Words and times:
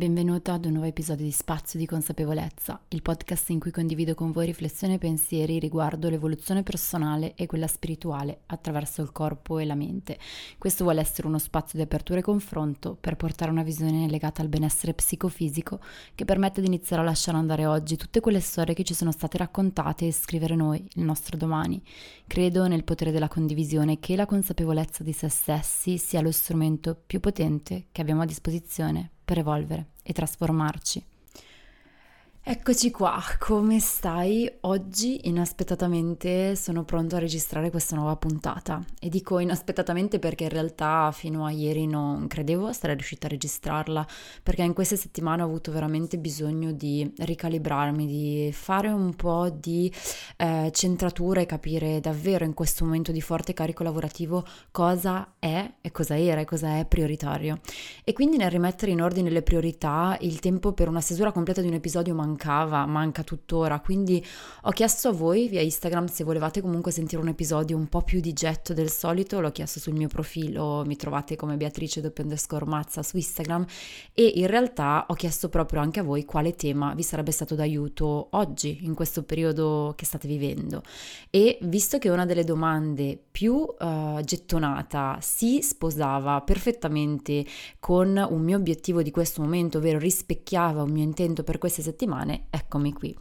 Benvenuto 0.00 0.50
ad 0.50 0.64
un 0.64 0.72
nuovo 0.72 0.86
episodio 0.86 1.26
di 1.26 1.30
Spazio 1.30 1.78
di 1.78 1.84
Consapevolezza, 1.84 2.80
il 2.88 3.02
podcast 3.02 3.50
in 3.50 3.60
cui 3.60 3.70
condivido 3.70 4.14
con 4.14 4.30
voi 4.30 4.46
riflessioni 4.46 4.94
e 4.94 4.98
pensieri 4.98 5.58
riguardo 5.58 6.08
l'evoluzione 6.08 6.62
personale 6.62 7.34
e 7.34 7.44
quella 7.44 7.66
spirituale 7.66 8.40
attraverso 8.46 9.02
il 9.02 9.12
corpo 9.12 9.58
e 9.58 9.66
la 9.66 9.74
mente. 9.74 10.18
Questo 10.56 10.84
vuole 10.84 11.02
essere 11.02 11.26
uno 11.26 11.38
spazio 11.38 11.76
di 11.76 11.84
apertura 11.84 12.20
e 12.20 12.22
confronto 12.22 12.96
per 12.98 13.16
portare 13.16 13.50
una 13.50 13.62
visione 13.62 14.08
legata 14.08 14.40
al 14.40 14.48
benessere 14.48 14.94
psicofisico 14.94 15.80
che 16.14 16.24
permette 16.24 16.62
di 16.62 16.68
iniziare 16.68 17.02
a 17.02 17.04
lasciare 17.04 17.36
andare 17.36 17.66
oggi 17.66 17.96
tutte 17.96 18.20
quelle 18.20 18.40
storie 18.40 18.72
che 18.72 18.84
ci 18.84 18.94
sono 18.94 19.12
state 19.12 19.36
raccontate 19.36 20.06
e 20.06 20.12
scrivere 20.12 20.56
noi, 20.56 20.82
il 20.94 21.02
nostro 21.02 21.36
domani. 21.36 21.78
Credo 22.26 22.66
nel 22.68 22.84
potere 22.84 23.10
della 23.10 23.28
condivisione 23.28 24.00
che 24.00 24.16
la 24.16 24.24
consapevolezza 24.24 25.04
di 25.04 25.12
se 25.12 25.28
stessi 25.28 25.98
sia 25.98 26.22
lo 26.22 26.32
strumento 26.32 26.98
più 27.06 27.20
potente 27.20 27.88
che 27.92 28.00
abbiamo 28.00 28.22
a 28.22 28.24
disposizione 28.24 29.10
per 29.30 29.38
evolvere 29.38 29.90
e 30.02 30.12
trasformarci. 30.12 31.04
Eccoci 32.42 32.90
qua, 32.90 33.20
come 33.38 33.80
stai? 33.80 34.50
Oggi 34.62 35.28
inaspettatamente 35.28 36.56
sono 36.56 36.84
pronto 36.84 37.14
a 37.14 37.18
registrare 37.18 37.68
questa 37.68 37.96
nuova 37.96 38.16
puntata 38.16 38.82
e 38.98 39.10
dico 39.10 39.38
inaspettatamente 39.38 40.18
perché 40.18 40.44
in 40.44 40.48
realtà 40.48 41.12
fino 41.12 41.44
a 41.44 41.50
ieri 41.50 41.86
non 41.86 42.26
credevo 42.28 42.66
essere 42.66 42.94
riuscita 42.94 43.26
a 43.26 43.30
registrarla 43.30 44.06
perché 44.42 44.62
in 44.62 44.72
queste 44.72 44.96
settimane 44.96 45.42
ho 45.42 45.44
avuto 45.44 45.70
veramente 45.70 46.16
bisogno 46.16 46.72
di 46.72 47.12
ricalibrarmi, 47.18 48.06
di 48.06 48.50
fare 48.54 48.88
un 48.88 49.14
po' 49.14 49.50
di 49.50 49.92
eh, 50.38 50.70
centratura 50.72 51.42
e 51.42 51.46
capire 51.46 52.00
davvero 52.00 52.46
in 52.46 52.54
questo 52.54 52.86
momento 52.86 53.12
di 53.12 53.20
forte 53.20 53.52
carico 53.52 53.82
lavorativo 53.82 54.46
cosa 54.70 55.34
è 55.38 55.74
e 55.82 55.90
cosa 55.90 56.18
era 56.18 56.40
e 56.40 56.46
cosa 56.46 56.78
è 56.78 56.86
prioritario. 56.86 57.60
E 58.02 58.14
quindi 58.14 58.38
nel 58.38 58.50
rimettere 58.50 58.92
in 58.92 59.02
ordine 59.02 59.28
le 59.28 59.42
priorità 59.42 60.16
il 60.22 60.40
tempo 60.40 60.72
per 60.72 60.88
una 60.88 61.02
stesura 61.02 61.32
completa 61.32 61.60
di 61.60 61.68
un 61.68 61.74
episodio 61.74 62.14
manca 62.14 62.28
mancava, 62.30 62.86
manca 62.86 63.22
tuttora, 63.22 63.80
quindi 63.80 64.24
ho 64.62 64.70
chiesto 64.70 65.08
a 65.08 65.12
voi 65.12 65.48
via 65.48 65.60
Instagram 65.60 66.06
se 66.06 66.24
volevate 66.24 66.60
comunque 66.60 66.92
sentire 66.92 67.20
un 67.20 67.28
episodio 67.28 67.76
un 67.76 67.88
po' 67.88 68.02
più 68.02 68.20
di 68.20 68.32
getto 68.32 68.72
del 68.72 68.90
solito, 68.90 69.40
l'ho 69.40 69.50
chiesto 69.50 69.80
sul 69.80 69.94
mio 69.94 70.08
profilo, 70.08 70.84
mi 70.86 70.96
trovate 70.96 71.36
come 71.36 71.56
Beatrice 71.56 72.00
underscore 72.20 72.66
Mazza 72.66 73.02
su 73.02 73.16
Instagram. 73.16 73.64
E 74.12 74.32
in 74.36 74.46
realtà 74.46 75.06
ho 75.08 75.14
chiesto 75.14 75.48
proprio 75.48 75.80
anche 75.80 76.00
a 76.00 76.02
voi 76.02 76.24
quale 76.24 76.54
tema 76.54 76.94
vi 76.94 77.02
sarebbe 77.02 77.32
stato 77.32 77.54
d'aiuto 77.54 78.28
oggi, 78.32 78.80
in 78.82 78.94
questo 78.94 79.22
periodo 79.22 79.94
che 79.96 80.04
state 80.04 80.28
vivendo. 80.28 80.82
E 81.30 81.58
visto 81.62 81.98
che 81.98 82.08
una 82.08 82.26
delle 82.26 82.44
domande 82.44 83.18
più 83.30 83.54
uh, 83.54 84.20
gettonata 84.22 85.18
si 85.20 85.62
sposava 85.62 86.40
perfettamente 86.42 87.44
con 87.78 88.16
un 88.30 88.42
mio 88.42 88.56
obiettivo 88.56 89.02
di 89.02 89.10
questo 89.10 89.42
momento, 89.42 89.78
ovvero 89.78 89.98
rispecchiava 89.98 90.82
un 90.82 90.90
mio 90.90 91.02
intento 91.02 91.42
per 91.42 91.58
queste 91.58 91.82
settimane, 91.82 92.19
settimane, 92.20 92.46
eccomi 92.50 92.92
qui. 92.92 93.16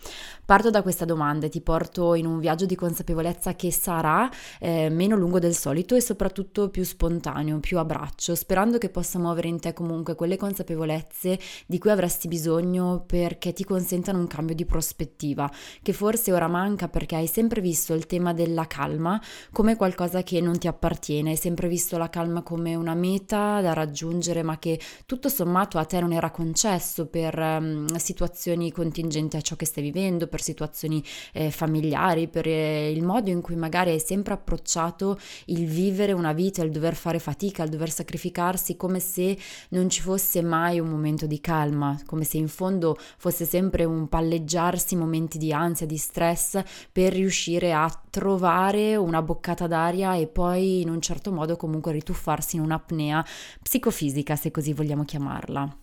Parto 0.45 0.69
da 0.69 0.81
questa 0.81 1.05
domanda 1.05 1.45
e 1.45 1.49
ti 1.49 1.61
porto 1.61 2.15
in 2.15 2.25
un 2.25 2.39
viaggio 2.39 2.65
di 2.65 2.75
consapevolezza 2.75 3.55
che 3.55 3.71
sarà 3.71 4.29
eh, 4.59 4.89
meno 4.89 5.15
lungo 5.15 5.39
del 5.39 5.53
solito 5.53 5.95
e 5.95 6.01
soprattutto 6.01 6.69
più 6.69 6.83
spontaneo, 6.83 7.59
più 7.59 7.77
a 7.77 7.85
braccio, 7.85 8.35
sperando 8.35 8.77
che 8.77 8.89
possa 8.89 9.19
muovere 9.19 9.47
in 9.47 9.59
te 9.59 9.73
comunque 9.73 10.15
quelle 10.15 10.37
consapevolezze 10.37 11.39
di 11.65 11.77
cui 11.77 11.91
avresti 11.91 12.27
bisogno 12.27 13.03
perché 13.05 13.53
ti 13.53 13.63
consentano 13.63 14.19
un 14.19 14.27
cambio 14.27 14.55
di 14.55 14.65
prospettiva, 14.65 15.49
che 15.81 15.93
forse 15.93 16.33
ora 16.33 16.47
manca 16.47 16.87
perché 16.87 17.15
hai 17.15 17.27
sempre 17.27 17.61
visto 17.61 17.93
il 17.93 18.05
tema 18.05 18.33
della 18.33 18.65
calma 18.65 19.21
come 19.51 19.75
qualcosa 19.75 20.23
che 20.23 20.41
non 20.41 20.57
ti 20.57 20.67
appartiene, 20.67 21.31
hai 21.31 21.37
sempre 21.37 21.67
visto 21.67 21.97
la 21.97 22.09
calma 22.09 22.41
come 22.41 22.75
una 22.75 22.95
meta 22.95 23.61
da 23.61 23.73
raggiungere 23.73 24.41
ma 24.41 24.57
che 24.57 24.79
tutto 25.05 25.29
sommato 25.29 25.77
a 25.77 25.85
te 25.85 25.99
non 25.99 26.11
era 26.11 26.31
concesso 26.31 27.05
per 27.05 27.37
um, 27.37 27.85
situazioni 27.95 28.71
contingenti 28.71 28.88
contingente 28.89 29.37
a 29.37 29.41
ciò 29.41 29.55
che 29.55 29.65
stai 29.65 29.83
vivendo, 29.83 30.27
per 30.27 30.41
situazioni 30.41 31.03
eh, 31.33 31.51
familiari, 31.51 32.27
per 32.27 32.47
eh, 32.47 32.91
il 32.91 33.03
modo 33.03 33.29
in 33.29 33.41
cui 33.41 33.55
magari 33.55 33.91
hai 33.91 33.99
sempre 33.99 34.33
approcciato 34.33 35.19
il 35.45 35.65
vivere 35.65 36.11
una 36.11 36.33
vita, 36.33 36.63
il 36.63 36.71
dover 36.71 36.95
fare 36.95 37.19
fatica, 37.19 37.63
il 37.63 37.69
dover 37.69 37.91
sacrificarsi 37.91 38.75
come 38.75 38.99
se 38.99 39.37
non 39.69 39.89
ci 39.89 40.01
fosse 40.01 40.41
mai 40.41 40.79
un 40.79 40.89
momento 40.89 41.27
di 41.27 41.39
calma, 41.39 41.99
come 42.05 42.23
se 42.23 42.37
in 42.37 42.47
fondo 42.47 42.97
fosse 43.17 43.45
sempre 43.45 43.83
un 43.83 44.07
palleggiarsi 44.09 44.95
momenti 44.95 45.37
di 45.37 45.53
ansia, 45.53 45.85
di 45.85 45.97
stress 45.97 46.61
per 46.91 47.13
riuscire 47.13 47.71
a 47.73 47.89
trovare 48.09 48.95
una 48.95 49.21
boccata 49.21 49.67
d'aria 49.67 50.15
e 50.15 50.27
poi 50.27 50.81
in 50.81 50.89
un 50.89 50.99
certo 50.99 51.31
modo 51.31 51.55
comunque 51.55 51.91
rituffarsi 51.91 52.55
in 52.55 52.63
un'apnea 52.63 53.23
psicofisica, 53.61 54.35
se 54.35 54.49
così 54.49 54.73
vogliamo 54.73 55.05
chiamarla. 55.05 55.77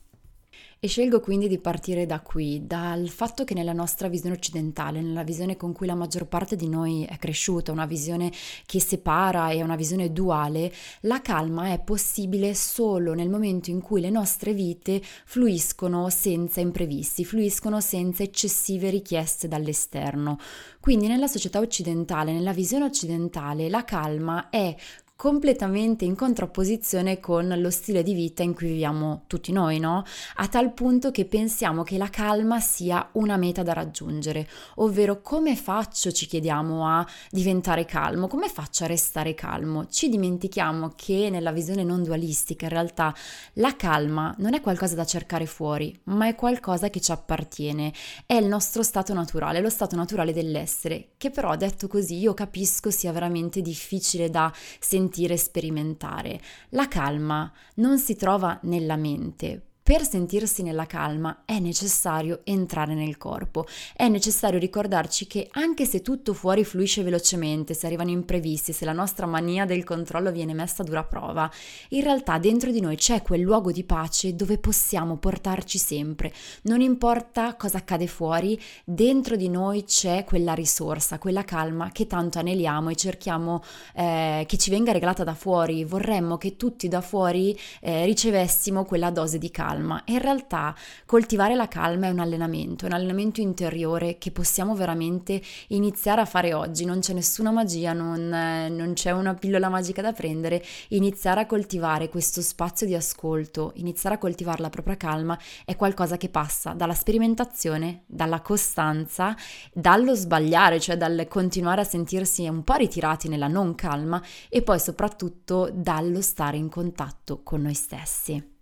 E 0.78 0.88
scelgo 0.88 1.20
quindi 1.20 1.48
di 1.48 1.58
partire 1.58 2.04
da 2.04 2.20
qui, 2.20 2.66
dal 2.66 3.08
fatto 3.08 3.44
che 3.44 3.54
nella 3.54 3.72
nostra 3.72 4.08
visione 4.08 4.36
occidentale, 4.36 5.00
nella 5.00 5.22
visione 5.22 5.56
con 5.56 5.72
cui 5.72 5.86
la 5.86 5.94
maggior 5.94 6.26
parte 6.26 6.54
di 6.54 6.68
noi 6.68 7.04
è 7.04 7.16
cresciuta, 7.16 7.72
una 7.72 7.86
visione 7.86 8.30
che 8.66 8.78
separa 8.78 9.50
e 9.52 9.62
una 9.62 9.74
visione 9.74 10.12
duale, 10.12 10.70
la 11.00 11.22
calma 11.22 11.72
è 11.72 11.80
possibile 11.80 12.54
solo 12.54 13.14
nel 13.14 13.30
momento 13.30 13.70
in 13.70 13.80
cui 13.80 14.02
le 14.02 14.10
nostre 14.10 14.52
vite 14.52 15.00
fluiscono 15.24 16.10
senza 16.10 16.60
imprevisti, 16.60 17.24
fluiscono 17.24 17.80
senza 17.80 18.22
eccessive 18.22 18.90
richieste 18.90 19.48
dall'esterno. 19.48 20.38
Quindi 20.78 21.06
nella 21.06 21.26
società 21.26 21.58
occidentale, 21.58 22.34
nella 22.34 22.52
visione 22.52 22.84
occidentale, 22.84 23.70
la 23.70 23.82
calma 23.84 24.50
è 24.50 24.76
completamente 25.16 26.04
in 26.04 26.14
contrapposizione 26.14 27.20
con 27.20 27.48
lo 27.56 27.70
stile 27.70 28.02
di 28.02 28.12
vita 28.12 28.42
in 28.42 28.54
cui 28.54 28.66
viviamo 28.66 29.22
tutti 29.26 29.50
noi, 29.50 29.78
no? 29.78 30.04
A 30.36 30.46
tal 30.46 30.74
punto 30.74 31.10
che 31.10 31.24
pensiamo 31.24 31.82
che 31.82 31.96
la 31.96 32.10
calma 32.10 32.60
sia 32.60 33.08
una 33.12 33.38
meta 33.38 33.62
da 33.62 33.72
raggiungere, 33.72 34.46
ovvero 34.76 35.22
come 35.22 35.56
faccio, 35.56 36.12
ci 36.12 36.26
chiediamo, 36.26 36.86
a 36.86 37.06
diventare 37.30 37.86
calmo, 37.86 38.28
come 38.28 38.50
faccio 38.50 38.84
a 38.84 38.88
restare 38.88 39.32
calmo? 39.34 39.86
Ci 39.88 40.10
dimentichiamo 40.10 40.92
che 40.94 41.30
nella 41.30 41.50
visione 41.50 41.82
non 41.82 42.02
dualistica 42.02 42.66
in 42.66 42.72
realtà 42.72 43.14
la 43.54 43.74
calma 43.74 44.34
non 44.38 44.52
è 44.52 44.60
qualcosa 44.60 44.94
da 44.96 45.06
cercare 45.06 45.46
fuori, 45.46 45.98
ma 46.04 46.28
è 46.28 46.34
qualcosa 46.34 46.90
che 46.90 47.00
ci 47.00 47.10
appartiene, 47.10 47.90
è 48.26 48.34
il 48.34 48.46
nostro 48.46 48.82
stato 48.82 49.14
naturale, 49.14 49.60
lo 49.60 49.70
stato 49.70 49.96
naturale 49.96 50.34
dell'essere, 50.34 51.12
che 51.16 51.30
però 51.30 51.56
detto 51.56 51.88
così 51.88 52.18
io 52.18 52.34
capisco 52.34 52.90
sia 52.90 53.12
veramente 53.12 53.62
difficile 53.62 54.28
da 54.28 54.52
sentire 54.78 55.04
sentire 55.06 55.34
e 55.34 55.38
sperimentare. 55.38 56.40
La 56.70 56.88
calma 56.88 57.50
non 57.76 57.98
si 57.98 58.16
trova 58.16 58.58
nella 58.62 58.96
mente, 58.96 59.62
per 59.86 60.04
sentirsi 60.04 60.64
nella 60.64 60.84
calma 60.84 61.42
è 61.44 61.60
necessario 61.60 62.40
entrare 62.42 62.94
nel 62.94 63.16
corpo, 63.16 63.66
è 63.94 64.08
necessario 64.08 64.58
ricordarci 64.58 65.28
che 65.28 65.46
anche 65.52 65.84
se 65.86 66.02
tutto 66.02 66.34
fuori 66.34 66.64
fluisce 66.64 67.04
velocemente, 67.04 67.72
se 67.72 67.86
arrivano 67.86 68.10
imprevisti, 68.10 68.72
se 68.72 68.84
la 68.84 68.90
nostra 68.92 69.26
mania 69.26 69.64
del 69.64 69.84
controllo 69.84 70.32
viene 70.32 70.54
messa 70.54 70.82
a 70.82 70.84
dura 70.84 71.04
prova, 71.04 71.48
in 71.90 72.02
realtà 72.02 72.36
dentro 72.38 72.72
di 72.72 72.80
noi 72.80 72.96
c'è 72.96 73.22
quel 73.22 73.42
luogo 73.42 73.70
di 73.70 73.84
pace 73.84 74.34
dove 74.34 74.58
possiamo 74.58 75.18
portarci 75.18 75.78
sempre. 75.78 76.32
Non 76.62 76.80
importa 76.80 77.54
cosa 77.54 77.78
accade 77.78 78.08
fuori, 78.08 78.60
dentro 78.84 79.36
di 79.36 79.48
noi 79.48 79.84
c'è 79.84 80.24
quella 80.24 80.54
risorsa, 80.54 81.20
quella 81.20 81.44
calma 81.44 81.92
che 81.92 82.08
tanto 82.08 82.40
aneliamo 82.40 82.90
e 82.90 82.96
cerchiamo 82.96 83.62
eh, 83.94 84.46
che 84.48 84.56
ci 84.56 84.70
venga 84.70 84.90
regalata 84.90 85.22
da 85.22 85.34
fuori. 85.34 85.84
Vorremmo 85.84 86.38
che 86.38 86.56
tutti 86.56 86.88
da 86.88 87.00
fuori 87.00 87.56
eh, 87.80 88.04
ricevessimo 88.04 88.84
quella 88.84 89.10
dose 89.10 89.38
di 89.38 89.48
calma 89.48 89.74
calma. 89.76 90.02
E 90.04 90.12
in 90.12 90.20
realtà 90.20 90.74
coltivare 91.04 91.54
la 91.54 91.68
calma 91.68 92.06
è 92.06 92.10
un 92.10 92.18
allenamento, 92.18 92.84
è 92.84 92.88
un 92.88 92.94
allenamento 92.94 93.40
interiore 93.40 94.18
che 94.18 94.30
possiamo 94.30 94.74
veramente 94.74 95.40
iniziare 95.68 96.20
a 96.20 96.24
fare 96.24 96.54
oggi, 96.54 96.84
non 96.84 97.00
c'è 97.00 97.12
nessuna 97.12 97.50
magia, 97.50 97.92
non, 97.92 98.28
non 98.28 98.92
c'è 98.94 99.10
una 99.10 99.34
pillola 99.34 99.68
magica 99.68 100.02
da 100.02 100.12
prendere, 100.12 100.62
iniziare 100.88 101.40
a 101.40 101.46
coltivare 101.46 102.08
questo 102.08 102.40
spazio 102.40 102.86
di 102.86 102.94
ascolto, 102.94 103.72
iniziare 103.76 104.16
a 104.16 104.18
coltivare 104.18 104.62
la 104.62 104.70
propria 104.70 104.96
calma 104.96 105.38
è 105.64 105.76
qualcosa 105.76 106.16
che 106.16 106.28
passa 106.28 106.72
dalla 106.72 106.94
sperimentazione, 106.94 108.02
dalla 108.06 108.40
costanza, 108.40 109.36
dallo 109.72 110.14
sbagliare, 110.14 110.80
cioè 110.80 110.96
dal 110.96 111.26
continuare 111.28 111.82
a 111.82 111.84
sentirsi 111.84 112.48
un 112.48 112.64
po' 112.64 112.74
ritirati 112.74 113.28
nella 113.28 113.48
non 113.48 113.74
calma 113.74 114.22
e 114.48 114.62
poi 114.62 114.78
soprattutto 114.78 115.70
dallo 115.72 116.20
stare 116.20 116.56
in 116.56 116.68
contatto 116.68 117.42
con 117.42 117.62
noi 117.62 117.74
stessi. 117.74 118.55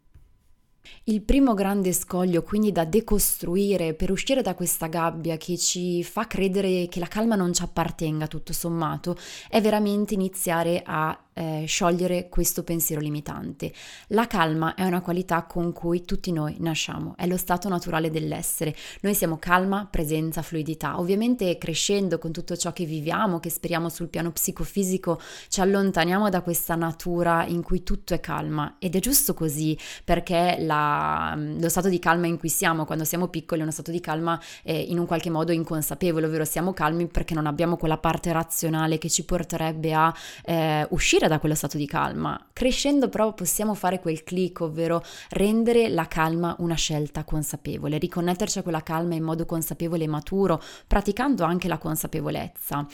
Il 1.04 1.22
primo 1.22 1.54
grande 1.54 1.92
scoglio 1.92 2.42
quindi 2.42 2.72
da 2.72 2.84
decostruire 2.84 3.94
per 3.94 4.10
uscire 4.10 4.42
da 4.42 4.54
questa 4.54 4.86
gabbia 4.86 5.36
che 5.36 5.56
ci 5.56 6.02
fa 6.02 6.26
credere 6.26 6.88
che 6.88 7.00
la 7.00 7.06
calma 7.06 7.36
non 7.36 7.52
ci 7.52 7.62
appartenga 7.62 8.26
tutto 8.26 8.52
sommato 8.52 9.16
è 9.48 9.60
veramente 9.60 10.14
iniziare 10.14 10.82
a 10.84 11.18
eh, 11.34 11.64
sciogliere 11.66 12.28
questo 12.28 12.62
pensiero 12.64 13.00
limitante. 13.00 13.72
La 14.08 14.26
calma 14.26 14.74
è 14.74 14.84
una 14.84 15.00
qualità 15.00 15.42
con 15.44 15.72
cui 15.72 16.04
tutti 16.04 16.32
noi 16.32 16.56
nasciamo, 16.60 17.14
è 17.16 17.26
lo 17.26 17.36
stato 17.36 17.68
naturale 17.68 18.10
dell'essere. 18.10 18.74
Noi 19.02 19.14
siamo 19.14 19.38
calma, 19.38 19.86
presenza, 19.90 20.42
fluidità. 20.42 20.98
Ovviamente 20.98 21.58
crescendo 21.58 22.18
con 22.18 22.32
tutto 22.32 22.56
ciò 22.56 22.72
che 22.72 22.84
viviamo, 22.84 23.40
che 23.40 23.50
speriamo 23.50 23.88
sul 23.88 24.08
piano 24.08 24.30
psicofisico, 24.30 25.20
ci 25.48 25.60
allontaniamo 25.60 26.28
da 26.30 26.40
questa 26.42 26.74
natura 26.74 27.44
in 27.46 27.62
cui 27.62 27.82
tutto 27.82 28.14
è 28.14 28.20
calma 28.20 28.76
ed 28.78 28.94
è 28.96 29.00
giusto 29.00 29.34
così 29.34 29.76
perché 30.04 30.56
la, 30.60 31.36
lo 31.36 31.68
stato 31.68 31.88
di 31.88 31.98
calma 31.98 32.26
in 32.26 32.38
cui 32.38 32.48
siamo 32.48 32.84
quando 32.84 33.04
siamo 33.04 33.28
piccoli 33.28 33.60
è 33.60 33.62
uno 33.62 33.72
stato 33.72 33.90
di 33.90 34.00
calma 34.00 34.40
eh, 34.62 34.78
in 34.78 34.98
un 34.98 35.06
qualche 35.06 35.30
modo 35.30 35.52
inconsapevole, 35.52 36.26
ovvero 36.26 36.44
siamo 36.44 36.72
calmi 36.72 37.06
perché 37.06 37.34
non 37.34 37.46
abbiamo 37.46 37.76
quella 37.76 37.98
parte 37.98 38.32
razionale 38.32 38.98
che 38.98 39.08
ci 39.08 39.24
porterebbe 39.24 39.92
a 39.92 40.14
eh, 40.44 40.86
uscire 40.90 41.23
uscire 41.24 41.28
da 41.28 41.38
quello 41.38 41.54
stato 41.54 41.76
di 41.76 41.86
calma. 41.86 42.38
Crescendo 42.52 43.08
però 43.08 43.32
possiamo 43.32 43.74
fare 43.74 44.00
quel 44.00 44.22
click, 44.22 44.60
ovvero 44.60 45.02
rendere 45.30 45.88
la 45.88 46.06
calma 46.06 46.54
una 46.58 46.74
scelta 46.74 47.24
consapevole, 47.24 47.98
riconnetterci 47.98 48.58
a 48.58 48.62
quella 48.62 48.82
calma 48.82 49.14
in 49.14 49.22
modo 49.22 49.46
consapevole 49.46 50.04
e 50.04 50.08
maturo, 50.08 50.60
praticando 50.86 51.44
anche 51.44 51.68
la 51.68 51.78
consapevolezza. 51.78 52.86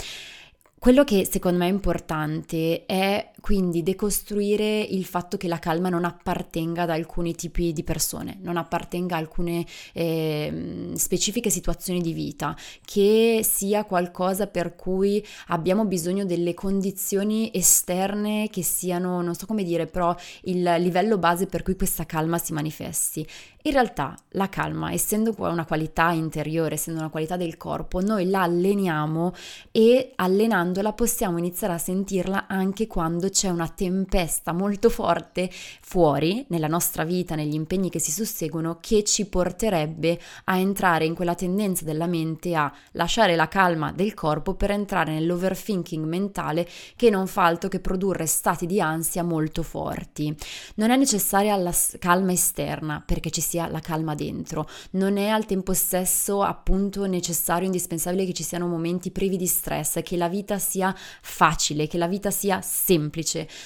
Quello 0.79 1.05
che 1.05 1.29
secondo 1.31 1.59
me 1.59 1.67
è 1.67 1.71
importante 1.71 2.87
è 2.87 3.32
quindi 3.41 3.83
decostruire 3.83 4.81
il 4.81 5.05
fatto 5.05 5.37
che 5.37 5.49
la 5.49 5.59
calma 5.59 5.89
non 5.89 6.05
appartenga 6.05 6.83
ad 6.83 6.91
alcuni 6.91 7.35
tipi 7.35 7.73
di 7.73 7.83
persone, 7.83 8.39
non 8.43 8.57
appartenga 8.57 9.17
a 9.17 9.19
alcune 9.19 9.67
eh, 9.93 10.93
specifiche 10.95 11.51
situazioni 11.51 12.01
di 12.01 12.13
vita, 12.13 12.57
che 12.85 13.41
sia 13.43 13.85
qualcosa 13.85 14.47
per 14.47 14.77
cui 14.77 15.25
abbiamo 15.49 15.85
bisogno 15.85 16.25
delle 16.25 16.55
condizioni 16.55 17.51
esterne 17.53 18.49
che 18.51 18.63
siano, 18.63 19.23
non 19.23 19.35
so 19.35 19.47
come 19.47 19.65
dire, 19.65 19.87
però 19.87 20.15
il 20.43 20.63
livello 20.79 21.19
base 21.19 21.47
per 21.47 21.63
cui 21.63 21.77
questa 21.77 22.07
calma 22.07 22.39
si 22.39 22.53
manifesti. 22.53 23.27
In 23.65 23.73
realtà 23.73 24.17
la 24.31 24.49
calma, 24.49 24.91
essendo 24.91 25.35
una 25.37 25.67
qualità 25.67 26.13
interiore, 26.13 26.77
essendo 26.77 27.01
una 27.01 27.11
qualità 27.11 27.37
del 27.37 27.59
corpo, 27.59 28.01
noi 28.01 28.29
la 28.31 28.43
alleniamo 28.43 29.35
e 29.71 30.13
allenandola 30.17 30.95
possiamo 30.95 31.37
iniziare 31.37 31.75
a 31.75 31.79
sentirla 31.79 32.47
anche 32.47 32.87
quando 32.87 33.30
c'è 33.31 33.49
una 33.49 33.69
tempesta 33.69 34.53
molto 34.53 34.91
forte 34.91 35.50
fuori 35.81 36.44
nella 36.49 36.67
nostra 36.67 37.05
vita, 37.05 37.35
negli 37.35 37.55
impegni 37.55 37.91
che 37.91 37.99
si 37.99 38.11
susseguono, 38.11 38.79
che 38.81 39.05
ci 39.05 39.27
porterebbe 39.27 40.19
a 40.44 40.59
entrare 40.59 41.05
in 41.05 41.15
quella 41.15 41.35
tendenza 41.35 41.85
della 41.85 42.06
mente 42.06 42.55
a 42.55 42.73
lasciare 42.93 43.37
la 43.37 43.49
calma 43.49 43.93
del 43.93 44.15
corpo 44.15 44.55
per 44.55 44.71
entrare 44.71 45.12
nell'overthinking 45.12 46.05
mentale 46.05 46.69
che 46.97 47.11
non 47.11 47.27
fa 47.27 47.44
altro 47.44 47.69
che 47.69 47.81
produrre 47.81 48.27
stati 48.27 48.67
di 48.67 48.81
ansia 48.81 49.23
molto 49.23 49.62
forti. 49.62 50.35
Non 50.75 50.91
è 50.91 50.97
necessaria 50.97 51.56
la 51.56 51.75
calma 51.99 52.33
esterna 52.33 53.03
perché 53.05 53.31
ci 53.31 53.41
sia 53.41 53.69
la 53.69 53.81
calma 53.81 54.15
dentro. 54.15 54.69
Non 54.93 55.17
è 55.17 55.29
al 55.29 55.47
tempo 55.47 55.73
stesso 55.73 56.43
appunto 56.43 57.06
necessario, 57.06 57.67
indispensabile 57.67 58.26
che 58.26 58.33
ci 58.33 58.43
siano 58.43 58.67
momenti 58.67 59.11
privi 59.11 59.37
di 59.37 59.47
stress, 59.47 60.03
che 60.03 60.17
la 60.17 60.29
vita 60.29 60.59
sia 60.59 60.94
facile, 61.23 61.87
che 61.87 61.99
la 61.99 62.09
vita 62.09 62.31
sia 62.31 62.61
semplice. 62.61 63.20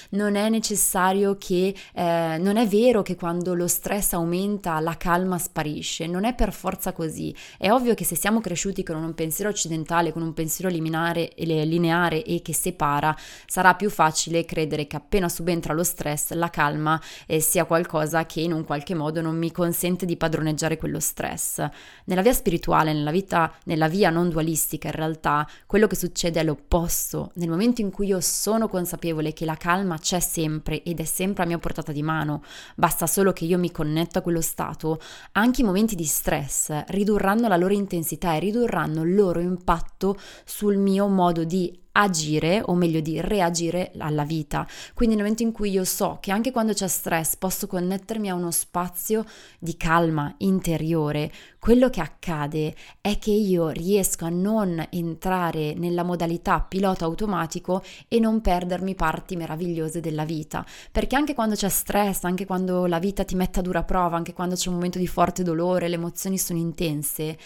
Non 0.09 0.35
è 0.35 0.49
necessario 0.49 1.35
che, 1.37 1.75
eh, 1.93 2.37
non 2.39 2.57
è 2.57 2.67
vero 2.67 3.01
che 3.01 3.15
quando 3.15 3.53
lo 3.53 3.67
stress 3.67 4.13
aumenta 4.13 4.79
la 4.79 4.97
calma 4.97 5.37
sparisce, 5.37 6.07
non 6.07 6.25
è 6.25 6.33
per 6.33 6.53
forza 6.53 6.91
così. 6.93 7.35
È 7.57 7.71
ovvio 7.71 7.93
che 7.93 8.05
se 8.05 8.15
siamo 8.15 8.41
cresciuti 8.41 8.83
con 8.83 8.95
un 8.95 9.13
pensiero 9.13 9.49
occidentale, 9.49 10.11
con 10.11 10.21
un 10.21 10.33
pensiero 10.33 10.69
lineare, 10.69 11.31
lineare 11.37 12.23
e 12.23 12.41
che 12.41 12.53
separa, 12.53 13.15
sarà 13.45 13.75
più 13.75 13.89
facile 13.89 14.45
credere 14.45 14.87
che 14.87 14.95
appena 14.95 15.29
subentra 15.29 15.73
lo 15.73 15.83
stress 15.83 16.33
la 16.33 16.49
calma 16.49 17.01
eh, 17.27 17.39
sia 17.39 17.65
qualcosa 17.65 18.25
che 18.25 18.41
in 18.41 18.51
un 18.53 18.63
qualche 18.63 18.93
modo 18.93 19.21
non 19.21 19.37
mi 19.37 19.51
consente 19.51 20.05
di 20.05 20.17
padroneggiare 20.17 20.77
quello 20.77 20.99
stress. 20.99 21.67
Nella 22.05 22.21
via 22.21 22.33
spirituale, 22.33 22.93
nella, 22.93 23.11
vita, 23.11 23.53
nella 23.65 23.87
via 23.87 24.09
non 24.09 24.29
dualistica, 24.29 24.87
in 24.87 24.95
realtà 24.95 25.47
quello 25.65 25.87
che 25.87 25.95
succede 25.95 26.39
è 26.39 26.43
l'opposto. 26.43 27.31
Nel 27.35 27.49
momento 27.49 27.81
in 27.81 27.91
cui 27.91 28.07
io 28.07 28.19
sono 28.21 28.67
consapevole 28.67 29.33
che 29.33 29.44
la 29.45 29.55
calma 29.55 29.97
c'è 29.97 30.19
sempre 30.19 30.83
ed 30.83 30.99
è 30.99 31.03
sempre 31.05 31.43
a 31.43 31.45
mia 31.45 31.57
portata 31.57 31.91
di 31.91 32.03
mano, 32.03 32.43
basta 32.75 33.07
solo 33.07 33.31
che 33.31 33.45
io 33.45 33.57
mi 33.57 33.71
connetto 33.71 34.19
a 34.19 34.21
quello 34.21 34.41
stato, 34.41 34.99
anche 35.33 35.61
i 35.61 35.63
momenti 35.63 35.95
di 35.95 36.05
stress 36.05 36.83
ridurranno 36.87 37.47
la 37.47 37.57
loro 37.57 37.73
intensità 37.73 38.33
e 38.35 38.39
ridurranno 38.39 39.03
il 39.03 39.15
loro 39.15 39.39
impatto 39.39 40.17
sul 40.43 40.77
mio 40.77 41.07
modo 41.07 41.43
di 41.43 41.83
agire 41.97 42.61
o 42.65 42.73
meglio 42.75 42.99
di 42.99 43.19
reagire 43.21 43.91
alla 43.97 44.23
vita. 44.23 44.67
Quindi 44.93 45.15
nel 45.15 45.23
momento 45.23 45.43
in 45.43 45.51
cui 45.51 45.71
io 45.71 45.83
so 45.83 46.17
che 46.19 46.31
anche 46.31 46.51
quando 46.51 46.73
c'è 46.73 46.87
stress 46.87 47.35
posso 47.37 47.67
connettermi 47.67 48.29
a 48.29 48.35
uno 48.35 48.51
spazio 48.51 49.25
di 49.59 49.77
calma 49.77 50.33
interiore, 50.39 51.31
quello 51.59 51.89
che 51.89 52.01
accade 52.01 52.75
è 53.01 53.17
che 53.17 53.31
io 53.31 53.69
riesco 53.69 54.25
a 54.25 54.29
non 54.29 54.85
entrare 54.91 55.73
nella 55.73 56.03
modalità 56.03 56.59
pilota 56.61 57.05
automatico 57.05 57.81
e 58.07 58.19
non 58.19 58.41
perdermi 58.41 58.93
parti 58.93 59.35
meravigliose 59.35 59.99
della 59.99 60.25
vita, 60.25 60.65
perché 60.91 61.15
anche 61.15 61.33
quando 61.33 61.55
c'è 61.55 61.69
stress, 61.69 62.23
anche 62.23 62.45
quando 62.45 62.85
la 62.85 62.99
vita 62.99 63.23
ti 63.23 63.35
mette 63.35 63.59
a 63.59 63.63
dura 63.63 63.83
prova, 63.83 64.17
anche 64.17 64.33
quando 64.33 64.55
c'è 64.55 64.67
un 64.67 64.75
momento 64.75 64.99
di 64.99 65.07
forte 65.07 65.43
dolore, 65.43 65.87
le 65.87 65.95
emozioni 65.95 66.37
sono 66.37 66.59
intense, 66.59 67.37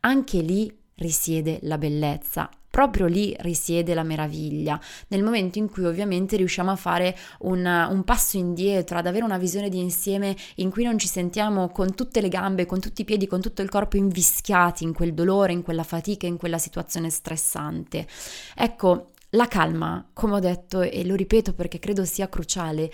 anche 0.00 0.40
lì 0.40 0.76
risiede 0.94 1.60
la 1.62 1.78
bellezza, 1.78 2.50
proprio 2.78 3.06
lì 3.06 3.34
risiede 3.40 3.92
la 3.92 4.04
meraviglia, 4.04 4.80
nel 5.08 5.24
momento 5.24 5.58
in 5.58 5.68
cui 5.68 5.84
ovviamente 5.84 6.36
riusciamo 6.36 6.70
a 6.70 6.76
fare 6.76 7.18
un, 7.40 7.66
un, 7.66 8.04
passo 8.04 8.36
indietro, 8.36 8.96
ad 8.96 9.08
avere 9.08 9.24
una 9.24 9.36
visione 9.36 9.68
di 9.68 9.80
insieme 9.80 10.36
in 10.56 10.70
cui 10.70 10.84
non 10.84 10.96
ci 10.96 11.08
sentiamo 11.08 11.70
con 11.70 11.96
tutte 11.96 12.20
le 12.20 12.28
gambe, 12.28 12.66
con 12.66 12.78
tutti 12.78 13.00
i 13.00 13.04
piedi, 13.04 13.26
con 13.26 13.40
tutto 13.40 13.62
il 13.62 13.68
corpo 13.68 13.96
invischiati 13.96 14.84
in 14.84 14.92
quel 14.92 15.12
dolore, 15.12 15.52
in 15.52 15.62
quella 15.62 15.82
fatica, 15.82 16.28
in 16.28 16.36
quella 16.36 16.58
situazione 16.58 17.10
stressante. 17.10 18.06
Ecco, 18.54 19.10
la 19.30 19.48
calma, 19.48 20.08
come 20.12 20.34
ho 20.34 20.38
detto 20.38 20.80
e 20.80 21.04
lo 21.04 21.16
ripeto 21.16 21.54
perché 21.54 21.80
credo 21.80 22.04
sia 22.04 22.28
cruciale, 22.28 22.92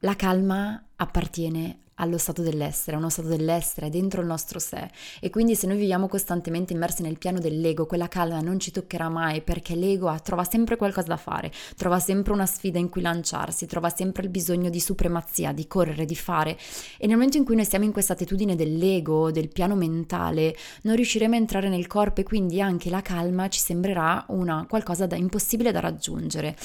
la 0.00 0.16
calma 0.16 0.84
appartiene 0.96 1.83
allo 1.96 2.18
stato 2.18 2.42
dell'essere, 2.42 2.96
a 2.96 2.98
uno 2.98 3.08
stato 3.08 3.28
dell'essere, 3.28 3.90
dentro 3.90 4.20
il 4.20 4.26
nostro 4.26 4.58
sé. 4.58 4.90
E 5.20 5.30
quindi 5.30 5.54
se 5.54 5.66
noi 5.66 5.76
viviamo 5.76 6.08
costantemente 6.08 6.72
immersi 6.72 7.02
nel 7.02 7.18
piano 7.18 7.38
dell'ego, 7.38 7.86
quella 7.86 8.08
calma 8.08 8.40
non 8.40 8.58
ci 8.58 8.70
toccherà 8.70 9.08
mai 9.08 9.42
perché 9.42 9.74
l'ego 9.74 10.14
trova 10.22 10.44
sempre 10.44 10.76
qualcosa 10.76 11.08
da 11.08 11.16
fare, 11.16 11.52
trova 11.76 11.98
sempre 11.98 12.32
una 12.32 12.46
sfida 12.46 12.78
in 12.78 12.88
cui 12.88 13.02
lanciarsi, 13.02 13.66
trova 13.66 13.90
sempre 13.90 14.24
il 14.24 14.30
bisogno 14.30 14.70
di 14.70 14.80
supremazia, 14.80 15.52
di 15.52 15.66
correre, 15.66 16.04
di 16.04 16.16
fare. 16.16 16.56
E 16.98 17.06
nel 17.06 17.16
momento 17.16 17.36
in 17.36 17.44
cui 17.44 17.56
noi 17.56 17.64
siamo 17.64 17.84
in 17.84 17.92
questa 17.92 18.14
attitudine 18.14 18.56
dell'ego, 18.56 19.30
del 19.30 19.48
piano 19.48 19.74
mentale, 19.74 20.56
non 20.82 20.96
riusciremo 20.96 21.34
a 21.34 21.38
entrare 21.38 21.68
nel 21.68 21.86
corpo 21.86 22.20
e 22.20 22.24
quindi 22.24 22.60
anche 22.60 22.90
la 22.90 23.02
calma 23.02 23.48
ci 23.48 23.60
sembrerà 23.60 24.24
una 24.28 24.66
qualcosa 24.68 25.06
da 25.06 25.16
impossibile 25.16 25.72
da 25.72 25.80
raggiungere. 25.80 26.56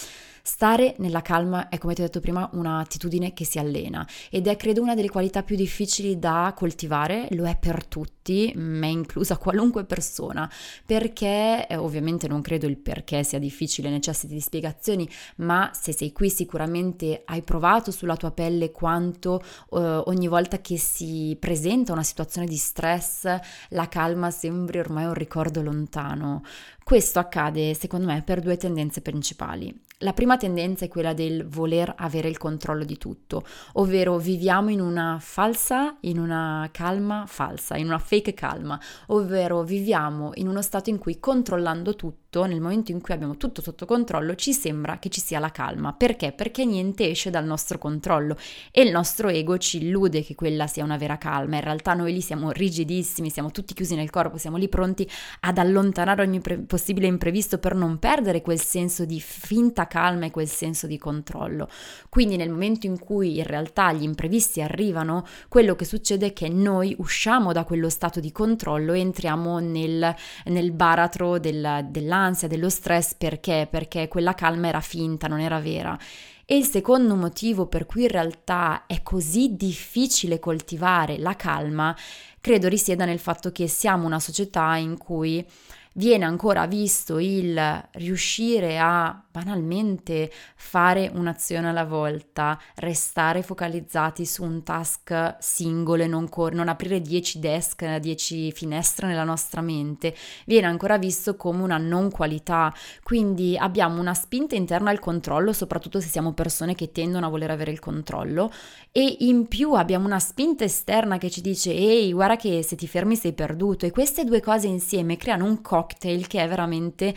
Stare 0.42 0.96
nella 0.98 1.22
calma 1.22 1.70
è, 1.70 1.78
come 1.78 1.94
ti 1.94 2.02
ho 2.02 2.06
detto 2.06 2.20
prima, 2.20 2.50
un'attitudine 2.54 3.34
che 3.34 3.46
si 3.46 3.60
allena 3.60 4.06
ed 4.30 4.48
è 4.48 4.56
credo 4.56 4.82
una 4.82 4.96
delle 4.96 5.10
qualità 5.10 5.44
più 5.44 5.56
difficili 5.56 6.20
da 6.20 6.54
coltivare, 6.56 7.28
lo 7.32 7.46
è 7.46 7.58
per 7.58 7.86
tutti, 7.86 8.52
me 8.56 8.88
inclusa 8.88 9.38
qualunque 9.40 9.86
persona, 9.86 10.50
perché 10.86 11.68
eh, 11.68 11.76
ovviamente 11.76 12.28
non 12.28 12.42
credo 12.42 12.68
il 12.68 12.78
perché 12.78 13.24
sia 13.24 13.40
difficile, 13.40 13.90
necessiti 13.90 14.34
di 14.34 14.42
spiegazioni, 14.42 15.10
ma 15.38 15.72
se 15.74 15.92
sei 15.94 16.12
qui 16.12 16.30
sicuramente 16.30 17.24
hai 17.26 17.42
provato 17.42 17.92
sulla 17.92 18.16
tua 18.16 18.32
pelle 18.32 18.72
quanto 18.72 19.42
eh, 19.72 19.78
ogni 19.78 20.28
volta 20.28 20.60
che 20.60 20.78
si 20.78 21.36
presenta 21.40 21.92
una 21.92 22.04
situazione 22.04 22.48
di 22.48 22.58
stress 22.58 23.38
la 23.70 23.88
calma 23.88 24.32
sembri 24.32 24.80
ormai 24.80 25.06
un 25.06 25.14
ricordo 25.14 25.62
lontano. 25.62 26.44
Questo 26.90 27.20
accade 27.20 27.76
secondo 27.76 28.08
me 28.08 28.24
per 28.24 28.42
due 28.42 28.58
tendenze 28.58 29.02
principali. 29.02 29.72
La 30.00 30.12
prima 30.12 30.38
tendenza 30.38 30.86
è 30.86 30.88
quella 30.88 31.14
del 31.14 31.46
voler 31.46 31.94
avere 31.96 32.30
il 32.30 32.40
controllo 32.40 32.84
di 32.84 32.98
tutto, 32.98 33.44
ovvero 33.74 34.18
viviamo 34.18 34.72
in 34.72 34.82
una 34.82 35.20
falsa, 35.22 35.98
in 36.02 36.18
una 36.18 36.68
calma 36.72 37.26
falsa, 37.28 37.78
in 37.78 37.86
una 37.86 38.00
fake 38.00 38.34
calma, 38.34 38.80
ovvero 39.08 39.62
viviamo 39.62 40.32
in 40.36 40.48
uno 40.48 40.64
stato 40.64 40.90
in 40.90 40.98
cui 40.98 41.20
controllando 41.20 41.96
tutto, 41.96 42.29
nel 42.32 42.62
momento 42.62 42.92
in 42.92 43.02
cui 43.02 43.14
abbiamo 43.14 43.38
tutto 43.38 43.62
sotto 43.62 43.86
controllo, 43.86 44.36
ci 44.36 44.54
sembra 44.54 45.00
che 45.00 45.10
ci 45.10 45.20
sia 45.20 45.40
la 45.40 45.50
calma. 45.50 45.94
Perché? 45.94 46.32
Perché 46.32 46.64
niente 46.64 47.10
esce 47.10 47.32
dal 47.32 47.46
nostro 47.46 47.78
controllo 47.80 48.38
e 48.72 48.84
il 48.84 48.92
nostro 48.92 49.30
ego 49.30 49.58
ci 49.58 49.84
illude 49.84 50.24
che 50.24 50.36
quella 50.36 50.68
sia 50.68 50.84
una 50.84 50.98
vera 50.98 51.18
calma. 51.18 51.56
In 51.56 51.64
realtà 51.64 51.94
noi 51.96 52.14
lì 52.14 52.22
siamo 52.22 52.52
rigidissimi, 52.52 53.30
siamo 53.30 53.50
tutti 53.50 53.74
chiusi 53.74 53.96
nel 53.96 54.12
corpo, 54.12 54.38
siamo 54.38 54.58
lì 54.58 54.70
pronti 54.70 55.10
ad 55.42 55.58
allontanare 55.58 56.22
ogni 56.22 56.40
pre- 56.40 56.60
possibile 56.60 57.08
imprevisto 57.08 57.58
per 57.58 57.74
non 57.74 57.98
perdere 57.98 58.42
quel 58.42 58.60
senso 58.60 59.06
di 59.06 59.20
finta 59.20 59.88
calma 59.88 60.28
e 60.28 60.32
quel 60.32 60.48
senso 60.48 60.86
di 60.86 60.98
controllo. 61.00 61.68
Quindi 62.10 62.36
nel 62.36 62.52
momento 62.52 62.86
in 62.86 63.00
cui 63.00 63.38
in 63.38 63.46
realtà 63.46 63.92
gli 63.92 64.04
imprevisti 64.04 64.62
arrivano, 64.62 65.26
quello 65.48 65.76
che 65.76 65.86
succede 65.86 66.28
è 66.28 66.34
che 66.34 66.50
noi 66.50 66.96
usciamo 67.00 67.54
da 67.54 67.64
quello 67.64 67.90
stato 67.90 68.20
di 68.20 68.32
controllo 68.32 68.94
e 68.94 69.00
entriamo 69.00 69.60
nel, 69.60 70.16
nel 70.46 70.72
baratro 70.72 71.40
del, 71.40 71.88
dell'ansia, 72.20 72.48
dello 72.48 72.70
stress 72.70 73.14
perché? 73.16 73.68
Perché 73.70 74.08
quella 74.08 74.34
calma 74.34 74.68
era 74.68 74.82
finta, 74.82 75.28
non 75.28 75.40
era 75.40 75.60
vera 75.60 75.98
E 76.46 76.58
il 76.58 76.66
secondo 76.66 77.16
motivo 77.16 77.68
per 77.68 77.86
cui 77.86 78.04
in 78.04 78.10
realtà 78.10 78.86
è 78.88 79.02
così 79.02 79.56
difficile 79.56 80.40
coltivare 80.40 81.18
la 81.18 81.36
calma, 81.36 81.96
credo 82.42 82.68
risieda 82.68 83.06
nel 83.06 83.20
fatto 83.20 83.52
che 83.52 83.68
siamo 83.68 84.06
una 84.06 84.20
società 84.20 84.76
in 84.76 84.98
cui 84.98 85.46
viene 85.94 86.26
ancora 86.26 86.66
visto 86.68 87.20
il 87.20 87.60
riuscire 87.94 88.78
a 88.80 89.22
banalmente 89.32 90.32
fare 90.56 91.10
un'azione 91.14 91.70
alla 91.70 91.86
volta, 91.86 92.60
restare 92.76 93.42
focalizzati 93.42 94.26
su 94.26 94.44
un 94.44 94.64
task 94.64 95.36
singolo 95.40 96.04
e 96.04 96.08
non, 96.08 96.28
cor- 96.30 96.54
non 96.54 96.68
aprire 96.68 97.02
10 97.02 97.40
desk, 97.40 97.98
10 97.98 98.52
finestre 98.52 99.08
nella 99.08 99.24
nostra 99.24 99.62
mente, 99.62 100.16
viene 100.46 100.68
ancora 100.68 100.98
visto 100.98 101.36
come 101.36 101.64
una 101.64 101.78
non 101.78 102.12
qualità. 102.12 102.74
Quindi 103.04 103.58
abbiamo 103.58 104.00
una 104.00 104.14
spinta 104.14 104.56
interna 104.56 104.90
al 104.90 105.00
controllo, 105.00 105.54
soprattutto 105.54 106.00
se 106.00 106.08
siamo 106.08 106.34
persone 106.34 106.76
che 106.76 106.92
tendono 106.92 107.26
a 107.26 107.30
voler 107.30 107.52
avere 107.52 107.72
il 107.72 107.80
controllo, 107.80 108.52
e 108.92 109.18
in 109.20 109.48
più 109.48 109.74
abbiamo 109.74 110.06
una 110.06 110.20
spinta 110.20 110.64
esterna 110.64 111.18
che 111.18 111.30
ci 111.30 111.42
dice 111.42 111.72
ehi, 111.72 112.12
guarda 112.12 112.36
che 112.36 112.64
se 112.64 112.76
ti 112.76 112.88
fermi 112.88 113.16
sei 113.16 113.34
perduto. 113.34 113.86
E 113.86 113.92
queste 113.92 114.24
due 114.24 114.42
cose 114.42 114.68
insieme 114.68 115.18
creano 115.18 115.46
un 115.46 115.62
cocktail 115.80 116.28
che 116.28 116.44
è 116.44 116.48
veramente 116.48 117.16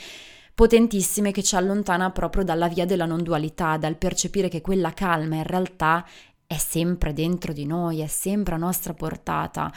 potentissime 0.55 1.33
che 1.33 1.43
ci 1.43 1.57
allontana 1.57 2.11
proprio 2.11 2.45
dalla 2.45 2.69
via 2.69 2.85
della 2.85 3.07
non 3.07 3.23
dualità, 3.23 3.77
dal 3.77 3.97
percepire 3.97 4.49
che 4.49 4.61
quella 4.61 4.93
calma 4.93 5.37
in 5.37 5.45
realtà 5.45 6.07
è 6.47 6.57
sempre 6.59 7.13
dentro 7.13 7.53
di 7.53 7.67
noi, 7.67 8.01
è 8.01 8.07
sempre 8.07 8.55
a 8.55 8.59
nostra 8.59 8.95
portata. 8.95 9.73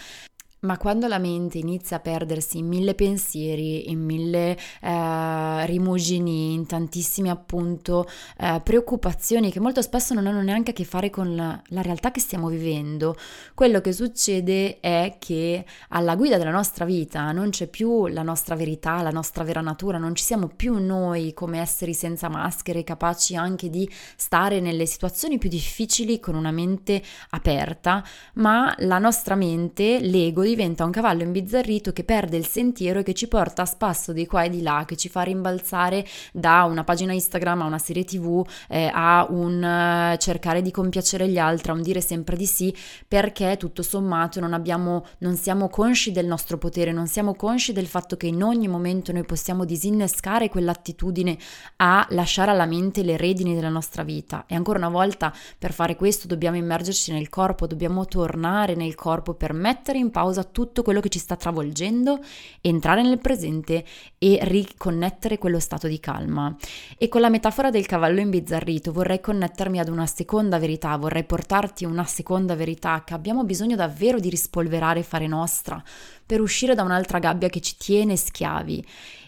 Ma 0.66 0.78
quando 0.78 1.08
la 1.08 1.20
mente 1.20 1.60
inizia 1.60 1.98
a 1.98 2.00
perdersi 2.00 2.58
in 2.58 2.68
mille 2.68 2.96
pensieri, 2.96 3.92
in 3.92 4.04
mille 4.04 4.58
eh, 4.82 5.66
rimugini, 5.68 6.54
in 6.54 6.66
tantissime 6.66 7.30
appunto 7.30 8.08
eh, 8.40 8.60
preoccupazioni 8.64 9.52
che 9.52 9.60
molto 9.60 9.84
spesso 9.84 10.16
non 10.16 10.26
hanno 10.26 10.42
neanche 10.42 10.72
a 10.72 10.74
che 10.74 10.84
fare 10.84 11.12
con 11.12 11.36
la, 11.36 11.62
la, 11.68 11.82
realtà 11.84 12.10
che 12.10 12.20
stiamo 12.20 12.48
vivendo, 12.50 13.16
quello 13.54 13.80
che 13.80 13.94
succede 13.94 14.80
è 14.80 15.18
che 15.20 15.64
alla 15.90 16.16
guida 16.16 16.38
della 16.38 16.50
nostra 16.50 16.84
vita 16.84 17.32
non 17.32 17.52
c'è 17.52 17.68
più 17.68 18.08
la 18.08 18.24
nostra 18.24 18.56
verità, 18.56 19.04
la 19.04 19.12
nostra 19.12 19.44
vera 19.44 19.62
natura, 19.62 20.00
non 20.00 20.16
ci 20.16 20.24
siamo 20.24 20.48
più 20.48 20.80
noi 20.80 21.34
come 21.36 21.60
esseri 21.60 21.94
senza 21.94 22.28
maschere, 22.28 22.84
capaci 22.84 23.36
anche 23.36 23.70
di 23.70 23.88
stare 24.16 24.60
nelle 24.60 24.88
situazioni 24.88 25.38
più 25.38 25.50
difficili 25.50 26.20
con 26.20 26.34
una 26.34 26.52
mente 26.52 27.04
aperta, 27.30 28.04
ma 28.36 28.74
la 28.80 28.98
nostra 28.98 29.36
mente, 29.36 30.00
l'ego, 30.00 30.44
diventa 30.56 30.86
un 30.86 30.92
cavallo 30.92 31.24
imbizzarrito 31.24 31.92
che 31.92 32.06
perde 32.06 32.38
il 32.38 32.48
sentiero 32.48 33.00
e 33.00 33.04
che 33.04 33.14
ci 33.14 33.28
porta 33.28 33.64
a 33.64 33.66
spasso 33.66 34.14
di 34.14 34.26
qua 34.26 34.44
e 34.44 34.50
di 34.50 34.62
là, 34.62 34.86
che 34.88 34.96
ci 34.96 35.10
fa 35.10 35.22
rimbalzare 35.22 36.06
da 36.32 36.64
una 36.64 36.86
pagina 36.86 37.12
Instagram 37.12 37.64
a 37.64 37.66
una 37.66 37.78
serie 37.78 38.06
tv, 38.06 38.48
eh, 38.70 38.90
a 38.92 39.28
un 39.30 39.62
uh, 39.62 40.18
cercare 40.18 40.62
di 40.62 40.72
compiacere 40.72 41.28
gli 41.28 41.38
altri, 41.38 41.72
a 41.72 41.74
un 41.74 41.82
dire 41.82 42.00
sempre 42.00 42.38
di 42.38 42.46
sì, 42.46 42.74
perché 43.06 43.58
tutto 43.58 43.84
sommato 43.84 44.40
non 44.40 44.54
abbiamo, 44.54 45.06
non 45.20 45.36
siamo 45.36 45.68
consci 45.68 46.14
del 46.14 46.26
nostro 46.26 46.58
potere, 46.58 46.94
non 46.94 47.08
siamo 47.08 47.36
consci 47.36 47.74
del 47.74 47.88
fatto 47.88 48.16
che 48.16 48.28
in 48.28 48.42
ogni 48.42 48.70
momento 48.70 49.12
noi 49.12 49.26
possiamo 49.26 49.66
disinnescare 49.66 50.48
quell'attitudine 50.48 51.38
a 51.78 52.08
lasciare 52.12 52.52
alla 52.52 52.66
mente 52.66 53.04
le 53.04 53.18
redini 53.18 53.56
della 53.56 53.68
nostra 53.68 54.04
vita. 54.04 54.46
E 54.48 54.56
ancora 54.56 54.78
una 54.78 54.88
volta, 54.90 55.34
per 55.60 55.74
fare 55.74 55.98
questo 55.98 56.28
dobbiamo 56.28 56.56
immergerci 56.56 57.12
nel 57.12 57.28
corpo, 57.28 57.68
dobbiamo 57.68 58.06
tornare 58.06 58.76
nel 58.76 58.96
corpo 58.96 59.34
per 59.34 59.52
mettere 59.52 59.98
in 59.98 60.12
pausa 60.12 60.44
tutto 60.46 60.82
quello 60.82 61.00
che 61.00 61.10
ci 61.10 61.20
sta 61.20 61.36
travolgendo, 61.36 62.20
entrare 62.62 63.02
nel 63.02 63.20
presente 63.20 63.84
e 64.18 64.40
riconnettere 64.44 65.38
quello 65.38 65.60
stato 65.60 65.88
di 65.88 66.00
calma. 66.00 66.56
E 66.98 67.08
con 67.08 67.22
la 67.22 67.30
metafora 67.30 67.70
del 67.70 67.86
cavallo 67.86 68.20
imbizzarrito 68.20 68.92
vorrei 68.92 69.20
connettermi 69.20 69.80
ad 69.80 69.90
una 69.90 70.06
seconda 70.06 70.60
verità, 70.60 70.96
vorrei 70.98 71.24
portarti 71.24 71.86
una 71.86 72.06
seconda 72.06 72.56
verità 72.56 73.04
che 73.04 73.14
abbiamo 73.14 73.44
bisogno 73.44 73.76
davvero 73.76 74.20
di 74.20 74.30
rispolverare 74.30 75.00
e 75.00 75.04
fare 75.04 75.28
nostra 75.28 75.84
per 76.26 76.42
uscire 76.42 76.76
da 76.76 76.84
un'altra 76.84 77.20
gabbia 77.20 77.50
che 77.50 77.62
ci 77.62 77.76
tiene 77.78 78.16
schiavi. 78.16 78.86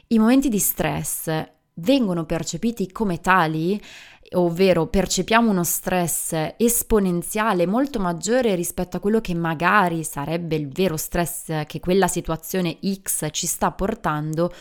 I 0.08 0.20
momenti 0.20 0.50
di 0.50 0.60
stress 0.60 1.56
vengono 1.80 2.26
percepiti 2.26 2.92
come 2.92 3.20
tali 3.20 3.82
ovvero 4.32 4.88
percepiamo 4.88 5.50
uno 5.50 5.64
stress 5.64 6.54
esponenziale 6.58 7.66
molto 7.66 8.00
maggiore 8.00 8.56
rispetto 8.56 8.98
a 8.98 9.00
quello 9.00 9.22
che 9.22 9.34
magari 9.34 10.04
sarebbe 10.04 10.56
il 10.56 10.68
vero 10.68 10.98
stress 10.98 11.66
che 11.66 11.80
quella 11.80 12.08
situazione 12.08 12.78
X 13.02 13.30
ci 13.32 13.48
sta 13.48 13.72
portando, 13.72 14.52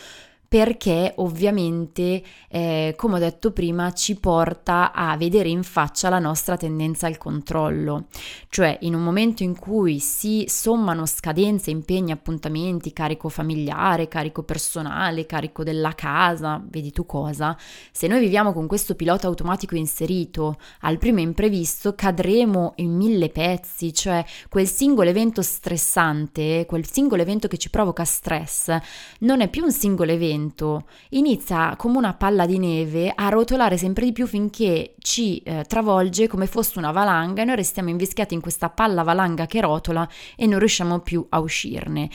perché 0.49 1.13
ovviamente, 1.17 2.23
eh, 2.49 2.95
come 2.97 3.17
ho 3.17 3.19
detto 3.19 3.53
prima, 3.53 3.93
ci 3.93 4.19
porta 4.19 4.93
a 4.93 5.17
vedere 5.17 5.49
in 5.49 5.63
faccia 5.63 6.09
la 6.09 6.19
nostra 6.19 6.57
tendenza 6.57 7.07
al 7.07 7.19
controllo. 7.19 8.07
Cioè, 8.49 8.79
in 8.83 8.95
un 8.95 9.03
momento 9.03 9.43
in 9.43 9.59
cui 9.59 9.99
si 9.99 10.45
sommano 10.49 11.05
scadenze, 11.07 11.71
impegni, 11.71 12.13
appuntamenti, 12.13 12.93
carico 12.93 13.29
familiare, 13.29 14.09
carico 14.09 14.45
personale, 14.45 15.27
carico 15.27 15.65
della 15.65 15.93
casa, 15.95 16.63
vedi 16.65 16.93
tu 16.93 17.07
cosa, 17.07 17.57
se 17.91 18.07
noi 18.07 18.21
viviamo 18.21 18.53
con 18.53 18.67
questo 18.67 18.95
pilota 18.95 19.27
automatico 19.27 19.75
inserito, 19.77 20.59
al 20.81 20.99
primo 20.99 21.21
imprevisto 21.21 21.95
cadremo 21.95 22.75
in 22.77 22.95
mille 22.95 23.29
pezzi, 23.29 23.93
cioè 23.93 24.25
quel 24.49 24.69
singolo 24.69 25.11
evento 25.11 25.43
stressante, 25.43 26.65
quel 26.67 26.89
singolo 26.89 27.23
evento 27.23 27.49
che 27.49 27.59
ci 27.59 27.71
provoca 27.71 28.05
stress, 28.05 28.77
non 29.21 29.41
è 29.41 29.49
più 29.49 29.65
un 29.65 29.73
singolo 29.73 30.13
evento, 30.13 30.35
vento 30.37 30.85
inizia 31.11 31.75
come 31.77 31.97
una 31.97 32.15
palla 32.15 32.47
di 32.47 32.59
neve 32.59 33.11
a 33.15 33.29
rotolare 33.29 33.77
sempre 33.79 34.05
di 34.05 34.13
più 34.13 34.27
finché 34.27 34.95
ci 34.99 35.39
eh, 35.39 35.65
travolge 35.67 36.29
come 36.29 36.47
fosse 36.47 36.79
una 36.79 36.91
valanga 36.91 37.43
e 37.43 37.45
noi 37.45 37.57
restiamo 37.57 37.89
invischiati 37.89 38.35
in 38.35 38.41
questa 38.41 38.69
palla 38.69 39.03
valanga 39.03 39.47
che 39.47 39.61
rotola 39.61 40.07
e 40.37 40.47
non 40.47 40.59
riusciamo 40.59 41.01
più 41.01 41.25
a 41.31 41.39
uscirne. 41.39 42.11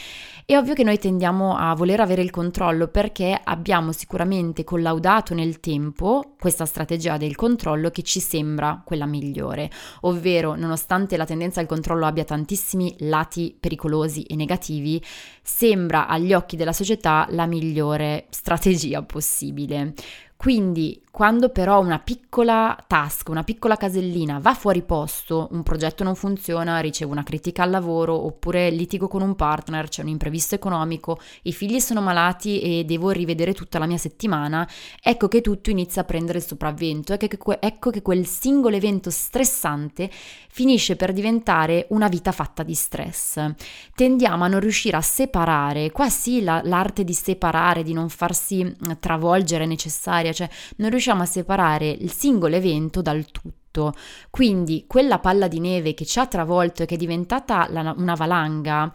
È 0.45 0.57
ovvio 0.57 0.73
che 0.73 0.83
noi 0.83 0.97
tendiamo 0.97 1.55
a 1.55 1.73
voler 1.75 2.01
avere 2.01 2.21
il 2.21 2.29
controllo 2.29 2.87
perché 2.89 3.39
abbiamo 3.41 3.91
sicuramente 3.91 4.63
collaudato 4.63 5.33
nel 5.33 5.59
tempo 5.59 6.35
questa 6.37 6.65
strategia 6.65 7.17
del 7.17 7.35
controllo 7.35 7.89
che 7.89 8.01
ci 8.01 8.19
sembra 8.19 8.81
quella 8.83 9.05
migliore, 9.05 9.69
ovvero 10.01 10.55
nonostante 10.55 11.15
la 11.15 11.25
tendenza 11.25 11.61
al 11.61 11.67
controllo 11.67 12.05
abbia 12.05 12.25
tantissimi 12.25 12.93
lati 12.99 13.55
pericolosi 13.57 14.23
e 14.23 14.35
negativi, 14.35 15.01
sembra 15.41 16.07
agli 16.07 16.33
occhi 16.33 16.57
della 16.57 16.73
società 16.73 17.25
la 17.29 17.45
migliore 17.45 18.10
strategia 18.29 19.01
possibile. 19.01 19.93
Quindi 20.41 20.99
quando 21.11 21.49
però 21.49 21.81
una 21.81 21.99
piccola 21.99 22.81
task, 22.87 23.27
una 23.27 23.43
piccola 23.43 23.75
casellina 23.75 24.39
va 24.39 24.53
fuori 24.53 24.81
posto, 24.81 25.49
un 25.51 25.61
progetto 25.61 26.05
non 26.05 26.15
funziona, 26.15 26.79
ricevo 26.79 27.11
una 27.11 27.21
critica 27.21 27.63
al 27.63 27.69
lavoro 27.69 28.15
oppure 28.15 28.69
litigo 28.71 29.09
con 29.09 29.21
un 29.21 29.35
partner, 29.35 29.89
c'è 29.89 30.01
un 30.01 30.07
imprevisto 30.07 30.55
economico, 30.55 31.19
i 31.43 31.51
figli 31.51 31.81
sono 31.81 32.01
malati 32.01 32.61
e 32.61 32.85
devo 32.85 33.11
rivedere 33.11 33.53
tutta 33.53 33.77
la 33.77 33.85
mia 33.85 33.97
settimana, 33.97 34.67
ecco 34.99 35.27
che 35.27 35.41
tutto 35.41 35.69
inizia 35.69 36.01
a 36.01 36.05
prendere 36.05 36.37
il 36.37 36.45
sopravvento, 36.45 37.11
ecco 37.13 37.27
che, 37.27 37.57
ecco 37.59 37.91
che 37.91 38.01
quel 38.01 38.25
singolo 38.25 38.77
evento 38.77 39.09
stressante 39.09 40.09
finisce 40.11 40.95
per 40.95 41.11
diventare 41.11 41.87
una 41.89 42.07
vita 42.07 42.31
fatta 42.31 42.63
di 42.63 42.73
stress. 42.73 43.53
Tendiamo 43.95 44.45
a 44.45 44.47
non 44.47 44.61
riuscire 44.61 44.95
a 44.95 45.01
separare, 45.01 45.91
qua 45.91 46.09
sì 46.09 46.41
la, 46.41 46.61
l'arte 46.63 47.03
di 47.03 47.13
separare, 47.13 47.83
di 47.83 47.93
non 47.93 48.07
farsi 48.09 48.75
travolgere 48.99 49.65
è 49.65 49.67
necessaria, 49.67 50.30
cioè 50.33 50.49
non 50.77 50.89
riusciamo 50.89 51.11
riusciamo 51.11 51.23
a 51.23 51.25
separare 51.25 51.89
il 51.89 52.11
singolo 52.11 52.55
evento 52.55 53.01
dal 53.01 53.25
tutto. 53.31 53.93
Quindi 54.29 54.85
quella 54.87 55.19
palla 55.19 55.47
di 55.47 55.59
neve 55.59 55.93
che 55.93 56.05
ci 56.05 56.19
ha 56.19 56.27
travolto 56.27 56.83
e 56.83 56.85
che 56.85 56.95
è 56.95 56.97
diventata 56.97 57.67
la, 57.69 57.93
una 57.97 58.15
valanga, 58.15 58.91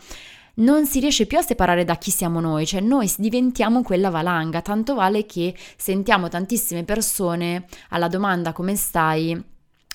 non 0.56 0.86
si 0.86 1.00
riesce 1.00 1.26
più 1.26 1.38
a 1.38 1.42
separare 1.42 1.84
da 1.84 1.96
chi 1.96 2.10
siamo 2.10 2.40
noi, 2.40 2.66
cioè 2.66 2.80
noi 2.80 3.12
diventiamo 3.18 3.82
quella 3.82 4.10
valanga, 4.10 4.62
tanto 4.62 4.94
vale 4.94 5.26
che 5.26 5.54
sentiamo 5.76 6.28
tantissime 6.28 6.84
persone 6.84 7.66
alla 7.90 8.08
domanda 8.08 8.52
come 8.52 8.74
stai 8.74 9.54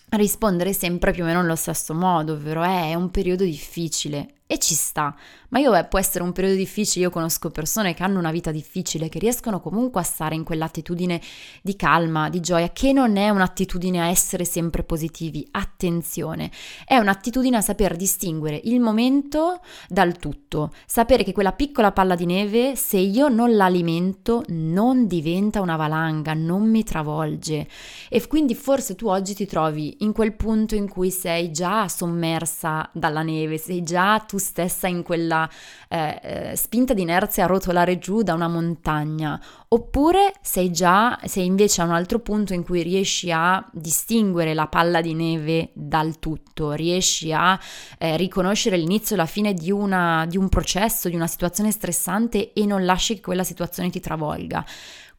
rispondere 0.10 0.74
sempre 0.74 1.12
più 1.13 1.24
o 1.24 1.25
meno 1.25 1.41
nello 1.41 1.55
stesso 1.55 1.93
modo, 1.93 2.33
ovvero 2.33 2.63
eh, 2.63 2.89
è 2.89 2.95
un 2.95 3.10
periodo 3.10 3.43
difficile 3.43 4.41
e 4.45 4.60
ci 4.60 4.74
sta. 4.74 5.15
Ma 5.51 5.60
io 5.60 5.72
beh, 5.72 5.86
può 5.86 6.00
essere 6.00 6.24
un 6.24 6.31
periodo 6.31 6.55
difficile, 6.55 7.05
io 7.05 7.12
conosco 7.12 7.50
persone 7.50 7.93
che 7.93 8.03
hanno 8.03 8.20
una 8.20 8.31
vita 8.31 8.51
difficile, 8.51 9.10
che 9.10 9.20
riescono 9.20 9.60
comunque 9.60 10.00
a 10.00 10.03
stare 10.05 10.34
in 10.34 10.46
quell'attitudine 10.46 11.20
di 11.62 11.75
calma, 11.75 12.29
di 12.29 12.39
gioia, 12.39 12.70
che 12.70 12.93
non 12.93 13.17
è 13.17 13.27
un'attitudine 13.27 14.00
a 14.00 14.08
essere 14.08 14.46
sempre 14.46 14.84
positivi, 14.84 15.46
attenzione, 15.51 16.50
è 16.86 16.96
un'attitudine 16.96 17.58
a 17.58 17.62
saper 17.62 17.98
distinguere 17.98 18.62
il 18.63 18.79
momento 18.79 19.60
dal 19.89 20.17
tutto, 20.20 20.72
sapere 20.86 21.25
che 21.25 21.34
quella 21.34 21.51
piccola 21.51 21.91
palla 21.91 22.15
di 22.15 22.25
neve, 22.25 22.77
se 22.77 22.98
io 22.98 23.27
non 23.27 23.53
l'alimento, 23.53 24.46
non 24.48 25.05
diventa 25.05 25.60
una 25.60 25.75
valanga, 25.75 26.34
non 26.34 26.70
mi 26.70 26.86
travolge. 26.86 27.67
E 28.08 28.25
quindi 28.25 28.55
forse 28.55 28.96
tu 28.96 29.08
oggi 29.08 29.34
ti 29.34 29.46
trovi 29.46 29.98
in 30.00 30.13
quel 30.13 30.31
punto 30.34 30.75
in 30.75 30.88
cui 30.88 31.12
sei 31.12 31.51
già 31.51 31.89
sommersa 31.89 32.89
dalla 32.93 33.22
neve, 33.22 33.58
sei 33.58 33.84
già 33.84 34.17
tu 34.20 34.38
stessa 34.38 34.88
in 34.88 35.03
quella 35.03 35.39
eh, 35.88 36.19
eh, 36.21 36.55
spinta 36.55 36.93
di 36.93 37.01
inerzia 37.01 37.43
a 37.43 37.48
rotolare 37.48 37.98
giù 37.98 38.21
da 38.21 38.33
una 38.33 38.48
montagna, 38.48 39.39
oppure 39.69 40.33
sei 40.41 40.71
già, 40.71 41.19
sei 41.25 41.45
invece 41.45 41.81
a 41.81 41.86
un 41.86 41.91
altro 41.91 42.19
punto 42.19 42.53
in 42.53 42.63
cui 42.63 42.81
riesci 42.81 43.31
a 43.31 43.65
distinguere 43.71 44.53
la 44.53 44.67
palla 44.67 45.01
di 45.01 45.13
neve 45.13 45.69
dal 45.74 46.19
tutto, 46.19 46.71
riesci 46.71 47.31
a 47.31 47.60
eh, 47.98 48.17
riconoscere 48.17 48.77
l'inizio 48.77 49.15
e 49.15 49.17
la 49.19 49.25
fine 49.25 49.53
di, 49.53 49.71
una, 49.71 50.25
di 50.27 50.38
un 50.38 50.50
processo, 50.50 51.10
di 51.10 51.15
una 51.15 51.27
situazione 51.27 51.71
stressante 51.71 52.53
e 52.53 52.65
non 52.65 52.86
lasci 52.86 53.15
che 53.15 53.21
quella 53.21 53.43
situazione 53.43 53.89
ti 53.89 54.00
travolga. 54.00 54.65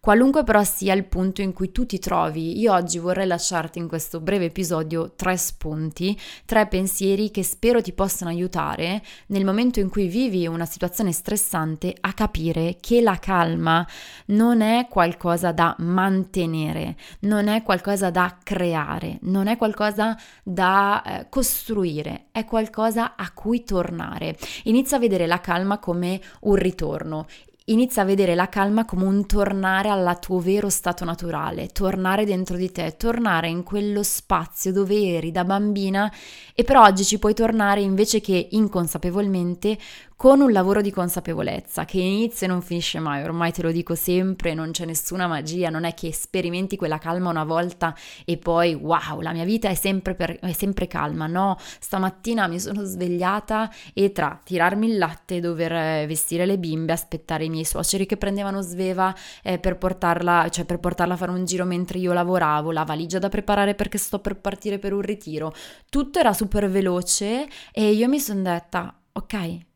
Qualunque 0.04 0.42
però 0.42 0.64
sia 0.64 0.94
il 0.94 1.04
punto 1.04 1.42
in 1.42 1.52
cui 1.52 1.70
tu 1.70 1.86
ti 1.86 2.00
trovi, 2.00 2.58
io 2.58 2.72
oggi 2.72 2.98
vorrei 2.98 3.24
lasciarti 3.24 3.78
in 3.78 3.86
questo 3.86 4.18
breve 4.18 4.46
episodio 4.46 5.12
tre 5.14 5.36
spunti, 5.36 6.18
tre 6.44 6.66
pensieri 6.66 7.30
che 7.30 7.44
spero 7.44 7.80
ti 7.80 7.92
possano 7.92 8.28
aiutare 8.28 9.00
nel 9.28 9.44
momento 9.44 9.78
in 9.78 9.88
cui 9.88 10.08
vivi 10.08 10.48
una 10.48 10.64
situazione 10.64 11.12
stressante 11.12 11.94
a 12.00 12.14
capire 12.14 12.78
che 12.80 13.00
la 13.00 13.16
calma 13.20 13.86
non 14.26 14.60
è 14.60 14.88
qualcosa 14.90 15.52
da 15.52 15.76
mantenere, 15.78 16.96
non 17.20 17.46
è 17.46 17.62
qualcosa 17.62 18.10
da 18.10 18.38
creare, 18.42 19.18
non 19.20 19.46
è 19.46 19.56
qualcosa 19.56 20.18
da 20.42 21.00
eh, 21.04 21.26
costruire, 21.28 22.24
è 22.32 22.44
qualcosa 22.44 23.14
a 23.14 23.30
cui 23.30 23.62
tornare. 23.62 24.36
Inizia 24.64 24.96
a 24.96 25.00
vedere 25.00 25.28
la 25.28 25.40
calma 25.40 25.78
come 25.78 26.20
un 26.40 26.56
ritorno 26.56 27.26
inizia 27.66 28.02
a 28.02 28.04
vedere 28.04 28.34
la 28.34 28.48
calma 28.48 28.84
come 28.84 29.04
un 29.04 29.26
tornare 29.26 29.88
al 29.88 30.18
tuo 30.20 30.40
vero 30.40 30.68
stato 30.68 31.04
naturale, 31.04 31.68
tornare 31.68 32.24
dentro 32.24 32.56
di 32.56 32.70
te, 32.70 32.96
tornare 32.96 33.48
in 33.48 33.62
quello 33.62 34.02
spazio 34.02 34.72
dove 34.72 35.14
eri 35.14 35.30
da 35.30 35.44
bambina 35.44 36.12
e 36.54 36.64
per 36.64 36.76
oggi 36.76 37.04
ci 37.04 37.18
puoi 37.18 37.34
tornare 37.34 37.80
invece 37.80 38.20
che 38.20 38.48
inconsapevolmente 38.50 39.78
con 40.22 40.40
un 40.40 40.52
lavoro 40.52 40.82
di 40.82 40.92
consapevolezza 40.92 41.84
che 41.84 41.98
inizia 41.98 42.46
e 42.46 42.50
non 42.50 42.62
finisce 42.62 43.00
mai, 43.00 43.24
ormai 43.24 43.50
te 43.50 43.60
lo 43.60 43.72
dico 43.72 43.96
sempre, 43.96 44.54
non 44.54 44.70
c'è 44.70 44.84
nessuna 44.84 45.26
magia, 45.26 45.68
non 45.68 45.82
è 45.82 45.94
che 45.94 46.12
sperimenti 46.12 46.76
quella 46.76 46.98
calma 46.98 47.28
una 47.28 47.42
volta 47.42 47.92
e 48.24 48.36
poi 48.36 48.72
wow, 48.72 49.20
la 49.20 49.32
mia 49.32 49.42
vita 49.42 49.68
è 49.68 49.74
sempre, 49.74 50.14
per, 50.14 50.38
è 50.38 50.52
sempre 50.52 50.86
calma, 50.86 51.26
no, 51.26 51.56
stamattina 51.58 52.46
mi 52.46 52.60
sono 52.60 52.84
svegliata 52.84 53.68
e 53.92 54.12
tra 54.12 54.40
tirarmi 54.40 54.90
il 54.90 54.98
latte, 54.98 55.40
dover 55.40 55.72
eh, 55.72 56.06
vestire 56.06 56.46
le 56.46 56.56
bimbe, 56.56 56.92
aspettare 56.92 57.46
i 57.46 57.50
miei 57.50 57.64
suoceri 57.64 58.06
che 58.06 58.16
prendevano 58.16 58.60
sveva 58.60 59.12
eh, 59.42 59.58
per, 59.58 59.76
portarla, 59.76 60.48
cioè 60.50 60.64
per 60.64 60.78
portarla 60.78 61.14
a 61.14 61.16
fare 61.16 61.32
un 61.32 61.44
giro 61.44 61.64
mentre 61.64 61.98
io 61.98 62.12
lavoravo, 62.12 62.70
la 62.70 62.84
valigia 62.84 63.18
da 63.18 63.28
preparare 63.28 63.74
perché 63.74 63.98
sto 63.98 64.20
per 64.20 64.36
partire 64.36 64.78
per 64.78 64.92
un 64.92 65.00
ritiro, 65.00 65.52
tutto 65.90 66.20
era 66.20 66.32
super 66.32 66.70
veloce 66.70 67.48
e 67.72 67.90
io 67.90 68.06
mi 68.06 68.20
sono 68.20 68.42
detta 68.42 68.96
ok, 69.14 69.70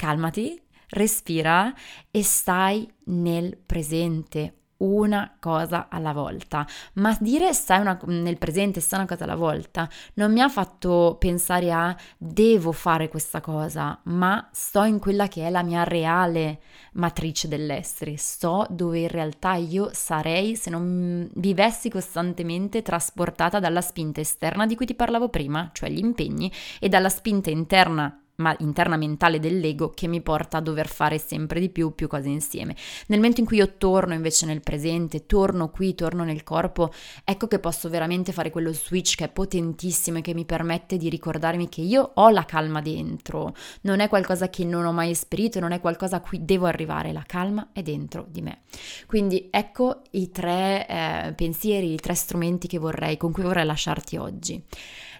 calmati, 0.00 0.58
respira 0.88 1.74
e 2.10 2.22
stai 2.22 2.90
nel 3.04 3.58
presente 3.58 4.54
una 4.78 5.36
cosa 5.38 5.88
alla 5.90 6.14
volta. 6.14 6.66
Ma 6.94 7.14
dire 7.20 7.52
stai 7.52 7.80
una, 7.80 7.98
nel 8.06 8.38
presente, 8.38 8.80
stai 8.80 9.00
una 9.00 9.08
cosa 9.08 9.24
alla 9.24 9.36
volta, 9.36 9.86
non 10.14 10.32
mi 10.32 10.40
ha 10.40 10.48
fatto 10.48 11.16
pensare 11.18 11.70
a 11.70 11.94
devo 12.16 12.72
fare 12.72 13.10
questa 13.10 13.42
cosa, 13.42 14.00
ma 14.04 14.48
sto 14.52 14.84
in 14.84 14.98
quella 14.98 15.28
che 15.28 15.46
è 15.46 15.50
la 15.50 15.62
mia 15.62 15.84
reale 15.84 16.60
matrice 16.92 17.46
dell'essere, 17.46 18.16
sto 18.16 18.66
dove 18.70 19.00
in 19.00 19.08
realtà 19.08 19.54
io 19.54 19.90
sarei 19.92 20.56
se 20.56 20.70
non 20.70 21.28
vivessi 21.34 21.90
costantemente 21.90 22.80
trasportata 22.80 23.60
dalla 23.60 23.82
spinta 23.82 24.20
esterna 24.20 24.64
di 24.64 24.76
cui 24.76 24.86
ti 24.86 24.94
parlavo 24.94 25.28
prima, 25.28 25.68
cioè 25.74 25.90
gli 25.90 25.98
impegni, 25.98 26.50
e 26.78 26.88
dalla 26.88 27.10
spinta 27.10 27.50
interna 27.50 28.14
ma 28.40 28.54
interna 28.58 28.96
mentale 28.96 29.38
dell'ego 29.38 29.90
che 29.90 30.08
mi 30.08 30.20
porta 30.20 30.56
a 30.56 30.60
dover 30.60 30.88
fare 30.88 31.18
sempre 31.18 31.60
di 31.60 31.68
più, 31.68 31.94
più 31.94 32.08
cose 32.08 32.28
insieme. 32.28 32.74
Nel 33.06 33.18
momento 33.18 33.40
in 33.40 33.46
cui 33.46 33.58
io 33.58 33.76
torno 33.76 34.14
invece 34.14 34.46
nel 34.46 34.60
presente, 34.60 35.26
torno 35.26 35.70
qui, 35.70 35.94
torno 35.94 36.24
nel 36.24 36.42
corpo, 36.42 36.92
ecco 37.22 37.46
che 37.46 37.58
posso 37.60 37.88
veramente 37.88 38.32
fare 38.32 38.50
quello 38.50 38.72
switch 38.72 39.14
che 39.14 39.26
è 39.26 39.28
potentissimo 39.28 40.18
e 40.18 40.20
che 40.22 40.34
mi 40.34 40.44
permette 40.44 40.96
di 40.96 41.08
ricordarmi 41.08 41.68
che 41.68 41.82
io 41.82 42.10
ho 42.14 42.30
la 42.30 42.44
calma 42.44 42.80
dentro, 42.80 43.54
non 43.82 44.00
è 44.00 44.08
qualcosa 44.08 44.50
che 44.50 44.64
non 44.64 44.84
ho 44.84 44.92
mai 44.92 45.10
esperito, 45.10 45.60
non 45.60 45.72
è 45.72 45.80
qualcosa 45.80 46.16
a 46.16 46.20
cui 46.20 46.44
devo 46.44 46.66
arrivare, 46.66 47.12
la 47.12 47.24
calma 47.26 47.68
è 47.72 47.82
dentro 47.82 48.26
di 48.28 48.42
me. 48.42 48.62
Quindi 49.06 49.48
ecco 49.50 50.02
i 50.12 50.30
tre 50.30 50.86
eh, 50.88 51.32
pensieri, 51.34 51.92
i 51.92 51.96
tre 51.96 52.14
strumenti 52.14 52.78
vorrei, 52.80 53.16
con 53.16 53.30
cui 53.30 53.42
vorrei 53.44 53.64
lasciarti 53.64 54.16
oggi. 54.16 54.64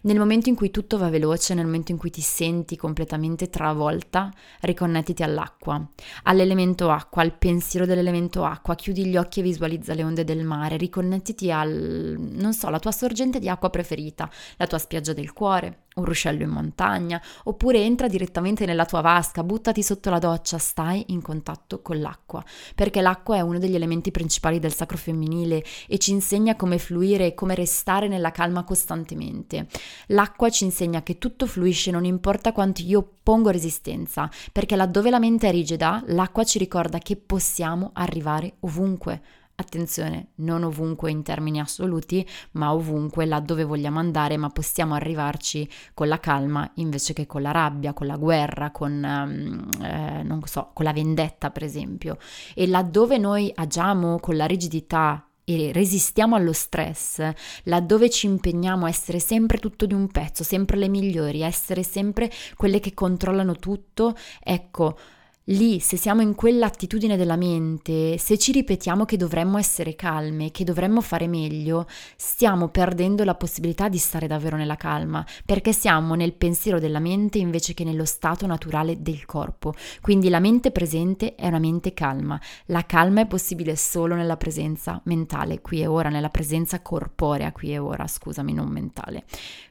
Nel 0.03 0.19
momento 0.19 0.49
in 0.49 0.55
cui 0.55 0.71
tutto 0.71 0.97
va 0.97 1.11
veloce, 1.11 1.53
nel 1.53 1.67
momento 1.67 1.93
in 1.93 1.99
cui 1.99 2.09
ti 2.09 2.23
senti 2.23 2.75
completamente 2.75 3.51
travolta, 3.51 4.33
riconnettiti 4.61 5.23
all'acqua, 5.23 5.87
all'elemento 6.23 6.89
acqua, 6.89 7.21
al 7.21 7.37
pensiero 7.37 7.85
dell'elemento 7.85 8.45
acqua, 8.45 8.75
chiudi 8.77 9.05
gli 9.05 9.19
occhi 9.19 9.41
e 9.41 9.43
visualizza 9.43 9.93
le 9.93 10.03
onde 10.03 10.25
del 10.25 10.43
mare, 10.43 10.79
riconnettiti 10.79 11.53
al, 11.53 12.17
non 12.19 12.55
so, 12.55 12.71
la 12.71 12.79
tua 12.79 12.93
sorgente 12.93 13.39
di 13.39 13.51
acqua 13.51 13.69
preferita, 13.69 14.31
la 14.57 14.67
tua 14.67 14.79
spiaggia 14.79 15.13
del 15.13 15.35
cuore, 15.35 15.83
un 15.95 16.05
ruscello 16.05 16.43
in 16.43 16.51
montagna, 16.51 17.21
oppure 17.45 17.83
entra 17.83 18.09
direttamente 18.09 18.65
nella 18.65 18.87
tua 18.87 19.01
vasca, 19.01 19.43
buttati 19.43 19.83
sotto 19.83 20.11
la 20.11 20.19
doccia, 20.19 20.59
stai 20.59 21.05
in 21.09 21.21
contatto 21.21 21.83
con 21.83 22.01
l'acqua, 22.01 22.45
perché 22.75 23.01
l'acqua 23.01 23.37
è 23.37 23.41
uno 23.41 23.59
degli 23.59 23.75
elementi 23.75 24.11
principali 24.11 24.59
del 24.59 24.73
sacro 24.73 24.97
femminile 24.97 25.65
e 25.89 25.99
ci 25.99 26.13
insegna 26.13 26.57
come 26.57 26.79
fluire 26.79 27.27
e 27.27 27.35
come 27.35 27.55
restare 27.55 28.09
nella 28.09 28.31
calma 28.31 28.65
costantemente. 28.65 29.67
L'acqua 30.09 30.49
ci 30.49 30.65
insegna 30.65 31.03
che 31.03 31.19
tutto 31.19 31.47
fluisce 31.47 31.91
non 31.91 32.05
importa 32.05 32.53
quanto 32.53 32.83
io 32.83 33.07
pongo 33.23 33.51
resistenza, 33.51 34.31
perché 34.53 34.77
laddove 34.77 35.11
la 35.11 35.19
mente 35.19 35.49
è 35.49 35.51
rigida, 35.51 36.03
l'acqua 36.07 36.45
ci 36.45 36.59
ricorda 36.59 36.99
che 36.99 37.17
possiamo 37.17 37.91
arrivare 37.95 38.55
ovunque 38.61 39.23
Attenzione, 39.61 40.29
non 40.37 40.63
ovunque 40.65 41.11
in 41.11 41.23
termini 41.23 41.61
assoluti, 41.61 42.27
ma 42.53 42.73
ovunque 42.73 43.27
laddove 43.27 43.65
vogliamo 43.65 43.99
andare, 43.99 44.39
ma 44.39 44.49
possiamo 44.49 44.95
arrivarci 44.95 45.69
con 45.93 46.09
la 46.09 46.19
calma 46.19 46.69
invece 46.77 47.13
che 47.13 47.27
con 47.27 47.43
la 47.43 47.51
rabbia, 47.51 47.93
con 47.93 48.07
la 48.07 48.17
guerra, 48.17 48.71
con, 48.71 48.91
um, 48.91 49.69
eh, 49.85 50.23
non 50.23 50.41
so, 50.47 50.71
con 50.73 50.87
la 50.87 50.95
vendetta 50.95 51.51
per 51.51 51.63
esempio. 51.63 52.17
E 52.55 52.67
laddove 52.67 53.19
noi 53.19 53.53
agiamo 53.55 54.19
con 54.19 54.35
la 54.35 54.47
rigidità 54.47 55.27
e 55.45 55.73
resistiamo 55.75 56.37
allo 56.37 56.55
stress, 56.55 57.31
laddove 57.65 58.09
ci 58.09 58.25
impegniamo 58.25 58.87
a 58.87 58.89
essere 58.89 59.19
sempre 59.21 59.59
tutto 59.59 59.85
di 59.85 59.93
un 59.93 60.09
pezzo, 60.09 60.43
sempre 60.43 60.79
le 60.79 60.89
migliori, 60.89 61.45
a 61.45 61.47
essere 61.47 61.83
sempre 61.83 62.31
quelle 62.57 62.81
che 62.81 62.95
controllano 62.95 63.57
tutto, 63.57 64.17
ecco, 64.43 64.97
Lì, 65.45 65.81
se 65.81 65.97
siamo 65.97 66.21
in 66.21 66.35
quell'attitudine 66.35 67.17
della 67.17 67.35
mente, 67.35 68.19
se 68.19 68.37
ci 68.37 68.53
ripetiamo 68.53 69.07
che 69.07 69.17
dovremmo 69.17 69.57
essere 69.57 69.97
calme, 69.97 70.51
che 70.51 70.65
dovremmo 70.65 71.01
fare 71.01 71.27
meglio, 71.27 71.87
stiamo 72.15 72.69
perdendo 72.69 73.25
la 73.25 73.35
possibilità 73.35 73.89
di 73.89 73.97
stare 73.97 74.27
davvero 74.27 74.59
nella 74.59 74.77
calma, 74.77 75.27
perché 75.47 75.73
siamo 75.73 76.15
nel 76.15 76.35
pensiero 76.35 76.79
della 76.79 76.99
mente 77.01 77.39
invece 77.39 77.73
che 77.73 77.85
nello 77.85 78.05
stato 78.05 78.47
naturale 78.47 79.01
del 79.01 79.25
corpo. 79.25 79.75
Quindi 80.03 80.29
la 80.29 80.41
mente 80.41 80.73
presente 80.73 81.35
è 81.35 81.47
una 81.47 81.59
mente 81.59 81.95
calma. 81.95 82.39
La 82.67 82.85
calma 82.85 83.23
è 83.23 83.27
possibile 83.27 83.77
solo 83.77 84.15
nella 84.15 84.37
presenza 84.37 85.01
mentale, 85.05 85.63
qui 85.63 85.81
e 85.81 85.87
ora, 85.87 86.11
nella 86.11 86.29
presenza 86.29 86.83
corporea, 86.83 87.51
qui 87.51 87.73
e 87.73 87.79
ora, 87.79 88.07
scusami, 88.07 88.53
non 88.53 88.69
mentale. 88.69 89.25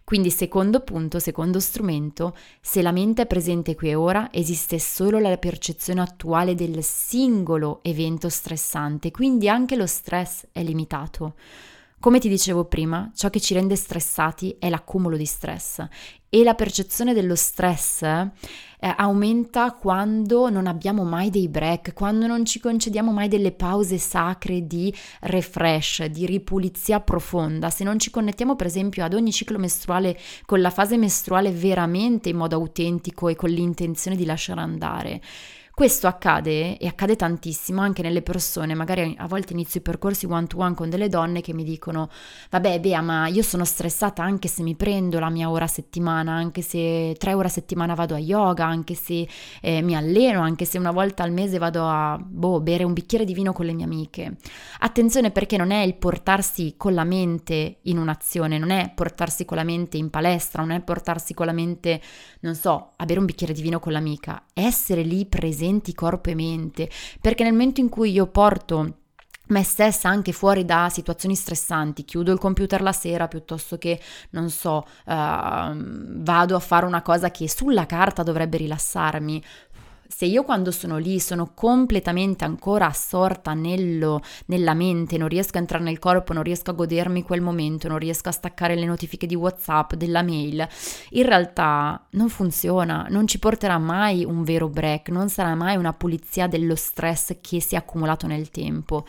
Quindi 0.04 0.32
secondo 0.32 0.80
punto, 0.80 1.20
secondo 1.20 1.60
strumento, 1.60 2.36
se 2.60 2.82
la 2.82 2.92
mente 2.92 3.22
è 3.22 3.28
presente 3.28 3.76
qui 3.76 3.90
e 3.90 3.96
ora, 3.96 4.30
esiste 4.32 4.80
solo 4.80 5.20
la 5.20 5.38
percezione 5.38 5.58
attuale 6.02 6.56
del 6.56 6.84
singolo 6.84 7.80
evento 7.84 8.30
stressante, 8.30 9.12
quindi 9.12 9.48
anche 9.48 9.76
lo 9.76 9.86
stress 9.86 10.48
è 10.52 10.64
limitato. 10.64 11.36
Come 12.02 12.20
ti 12.20 12.30
dicevo 12.30 12.64
prima, 12.64 13.12
ciò 13.14 13.30
che 13.30 13.42
ci 13.42 13.54
rende 13.54 13.76
stressati 13.76 14.56
è 14.58 14.70
l'accumulo 14.70 15.18
di 15.18 15.26
stress 15.26 15.86
e 16.30 16.44
la 16.44 16.54
percezione 16.54 17.14
dello 17.14 17.36
stress 17.36 18.04
eh, 18.04 18.30
aumenta 18.80 19.74
quando 19.74 20.50
non 20.50 20.66
abbiamo 20.66 21.04
mai 21.04 21.30
dei 21.30 21.50
break, 21.50 21.92
quando 21.94 22.26
non 22.26 22.46
ci 22.46 22.62
concediamo 22.62 23.12
mai 23.12 23.28
delle 23.28 23.52
pause 23.52 23.98
sacre 23.98 24.66
di 24.66 24.96
refresh, 25.24 26.06
di 26.06 26.26
ripulizia 26.26 27.02
profonda, 27.02 27.70
se 27.70 27.84
non 27.84 28.00
ci 28.00 28.12
connettiamo 28.12 28.56
per 28.56 28.68
esempio 28.68 29.04
ad 29.04 29.14
ogni 29.14 29.34
ciclo 29.34 29.58
mestruale 29.60 30.18
con 30.46 30.62
la 30.62 30.70
fase 30.70 30.96
mestruale 30.96 31.52
veramente 31.52 32.30
in 32.30 32.38
modo 32.38 32.56
autentico 32.56 33.28
e 33.28 33.36
con 33.36 33.50
l'intenzione 33.50 34.16
di 34.16 34.24
lasciare 34.24 34.62
andare 34.62 35.22
Questo 35.80 36.08
accade 36.08 36.78
e 36.78 36.88
accade 36.88 37.16
tantissimo 37.16 37.80
anche 37.80 38.02
nelle 38.02 38.22
persone, 38.22 38.74
magari 38.74 39.16
a 39.18 39.28
volte 39.28 39.54
inizio 39.54 39.80
i 39.80 39.84
percorsi 39.84 40.26
one 40.26 40.46
to 40.46 40.58
one 40.58 40.74
con 40.74 40.90
delle 40.90 41.08
donne 41.08 41.40
che 41.40 41.54
mi 41.54 41.64
dicono 41.64 42.10
vabbè 42.50 42.82
Bea 42.82 43.00
ma 43.00 43.28
io 43.28 43.42
sono 43.42 43.64
stressata 43.64 44.22
anche 44.22 44.50
se 44.50 44.62
mi 44.62 44.76
prendo 44.76 45.20
la 45.20 45.30
mia 45.30 45.50
ora 45.50 45.64
a 45.64 45.68
settimana, 45.70 46.34
anche 46.34 46.62
se 46.64 47.16
tre 47.18 47.34
ore 47.34 47.48
a 47.48 47.50
settimana 47.50 47.94
vado 47.94 48.14
a 48.14 48.20
yoga, 48.20 48.66
anche 48.66 48.94
se 48.94 49.26
eh, 49.62 49.82
mi 49.82 49.96
alleno, 49.96 50.42
anche 50.42 50.66
se 50.66 50.78
una 50.78 50.92
volta 50.92 51.24
al 51.24 51.32
mese 51.32 51.58
vado 51.60 51.88
a 51.88 52.20
boh, 52.22 52.60
bere 52.60 52.84
un 52.84 52.92
bicchiere 52.92 53.24
di 53.24 53.34
vino 53.34 53.54
con 53.54 53.66
le 53.66 53.72
mie 53.72 53.86
amiche. 53.86 54.36
Attenzione 54.80 55.32
perché 55.32 55.56
non 55.56 55.72
è 55.72 55.80
il 55.84 55.96
portarsi 55.96 56.74
con 56.76 56.94
la 56.94 57.06
mente 57.06 57.78
in 57.84 58.00
un'azione, 58.00 58.58
non 58.58 58.72
è 58.72 58.92
portarsi 58.94 59.46
con 59.46 59.56
la 59.56 59.64
mente 59.64 59.96
in 59.96 60.10
palestra, 60.10 60.62
non 60.62 60.72
è 60.72 60.82
portarsi 60.82 61.34
con 61.34 61.46
la 61.46 61.54
mente, 61.54 62.02
non 62.42 62.56
so, 62.56 62.92
a 62.98 63.06
bere 63.06 63.20
un 63.20 63.26
bicchiere 63.26 63.54
di 63.54 63.62
vino 63.62 63.80
con 63.80 63.94
l'amica, 63.94 64.44
essere 64.54 65.04
lì 65.04 65.26
presenti 65.26 65.68
presenti 65.70 65.94
corpo 65.94 66.30
e 66.30 66.36
mente, 66.36 66.90
perché 67.22 67.44
nel 67.44 67.52
momento 67.52 67.80
in 67.80 67.90
cui 67.90 68.12
io 68.12 68.28
porto 68.28 68.96
me 69.50 69.64
stessa 69.64 70.10
anche 70.10 70.32
fuori 70.32 70.64
da 70.64 70.90
situazioni 70.92 71.34
stressanti, 71.34 72.06
chiudo 72.06 72.32
il 72.32 72.38
computer 72.38 72.82
la 72.82 72.92
sera 72.92 73.28
piuttosto 73.28 73.78
che, 73.78 74.00
non 74.32 74.50
so, 74.52 74.86
uh, 75.06 75.14
vado 75.76 76.56
a 76.56 76.60
fare 76.60 76.86
una 76.86 77.02
cosa 77.02 77.32
che 77.32 77.50
sulla 77.50 77.88
carta 77.88 78.22
dovrebbe 78.22 78.58
rilassarmi, 78.58 79.44
se 80.12 80.26
io 80.26 80.44
quando 80.44 80.72
sono 80.72 80.98
lì 80.98 81.20
sono 81.20 81.52
completamente 81.54 82.44
ancora 82.44 82.88
assorta 82.88 83.54
nello, 83.54 84.22
nella 84.48 84.74
mente, 84.74 85.20
non 85.20 85.28
riesco 85.28 85.58
a 85.58 85.60
entrare 85.60 85.84
nel 85.84 86.00
corpo, 86.00 86.34
non 86.34 86.42
riesco 86.42 86.72
a 86.72 86.74
godermi 86.74 87.22
quel 87.22 87.42
momento, 87.42 87.88
non 87.88 88.00
riesco 88.00 88.28
a 88.28 88.32
staccare 88.32 88.74
le 88.74 88.86
notifiche 88.86 89.28
di 89.28 89.36
WhatsApp, 89.36 89.94
della 89.94 90.24
mail, 90.24 90.68
in 91.12 91.26
realtà 91.26 92.08
non 92.12 92.28
funziona, 92.28 93.06
non 93.08 93.28
ci 93.28 93.38
porterà 93.38 93.78
mai 93.78 94.26
un 94.26 94.42
vero 94.44 94.68
break, 94.68 95.10
non 95.10 95.30
sarà 95.30 95.54
mai 95.54 95.78
una 95.78 95.94
pulizia 95.94 96.48
dello 96.48 96.76
stress 96.76 97.36
che 97.40 97.62
si 97.62 97.76
è 97.76 97.78
accumulato 97.78 98.26
nel 98.26 98.50
tempo. 98.50 99.06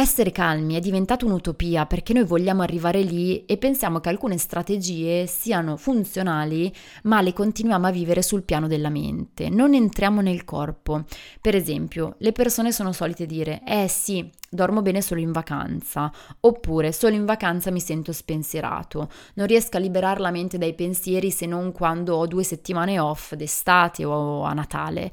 Essere 0.00 0.32
calmi 0.32 0.76
è 0.76 0.80
diventato 0.80 1.26
un'utopia 1.26 1.84
perché 1.84 2.14
noi 2.14 2.24
vogliamo 2.24 2.62
arrivare 2.62 3.02
lì 3.02 3.44
e 3.44 3.58
pensiamo 3.58 4.00
che 4.00 4.08
alcune 4.08 4.38
strategie 4.38 5.26
siano 5.26 5.76
funzionali, 5.76 6.74
ma 7.02 7.20
le 7.20 7.34
continuiamo 7.34 7.86
a 7.86 7.90
vivere 7.90 8.22
sul 8.22 8.42
piano 8.42 8.66
della 8.66 8.88
mente. 8.88 9.50
Non 9.50 9.74
entriamo 9.74 10.22
nel 10.22 10.46
corpo. 10.46 11.04
Per 11.38 11.54
esempio, 11.54 12.14
le 12.20 12.32
persone 12.32 12.72
sono 12.72 12.92
solite 12.92 13.26
dire: 13.26 13.60
"Eh 13.66 13.88
sì, 13.88 14.26
dormo 14.48 14.80
bene 14.80 15.02
solo 15.02 15.20
in 15.20 15.32
vacanza", 15.32 16.10
oppure 16.40 16.92
"Solo 16.92 17.14
in 17.14 17.26
vacanza 17.26 17.70
mi 17.70 17.80
sento 17.80 18.12
spensierato, 18.12 19.10
non 19.34 19.46
riesco 19.46 19.76
a 19.76 19.80
liberare 19.80 20.20
la 20.20 20.30
mente 20.30 20.56
dai 20.56 20.72
pensieri 20.72 21.30
se 21.30 21.44
non 21.44 21.72
quando 21.72 22.16
ho 22.16 22.26
due 22.26 22.42
settimane 22.42 22.98
off 22.98 23.34
d'estate 23.34 24.06
o 24.06 24.44
a 24.44 24.54
Natale". 24.54 25.12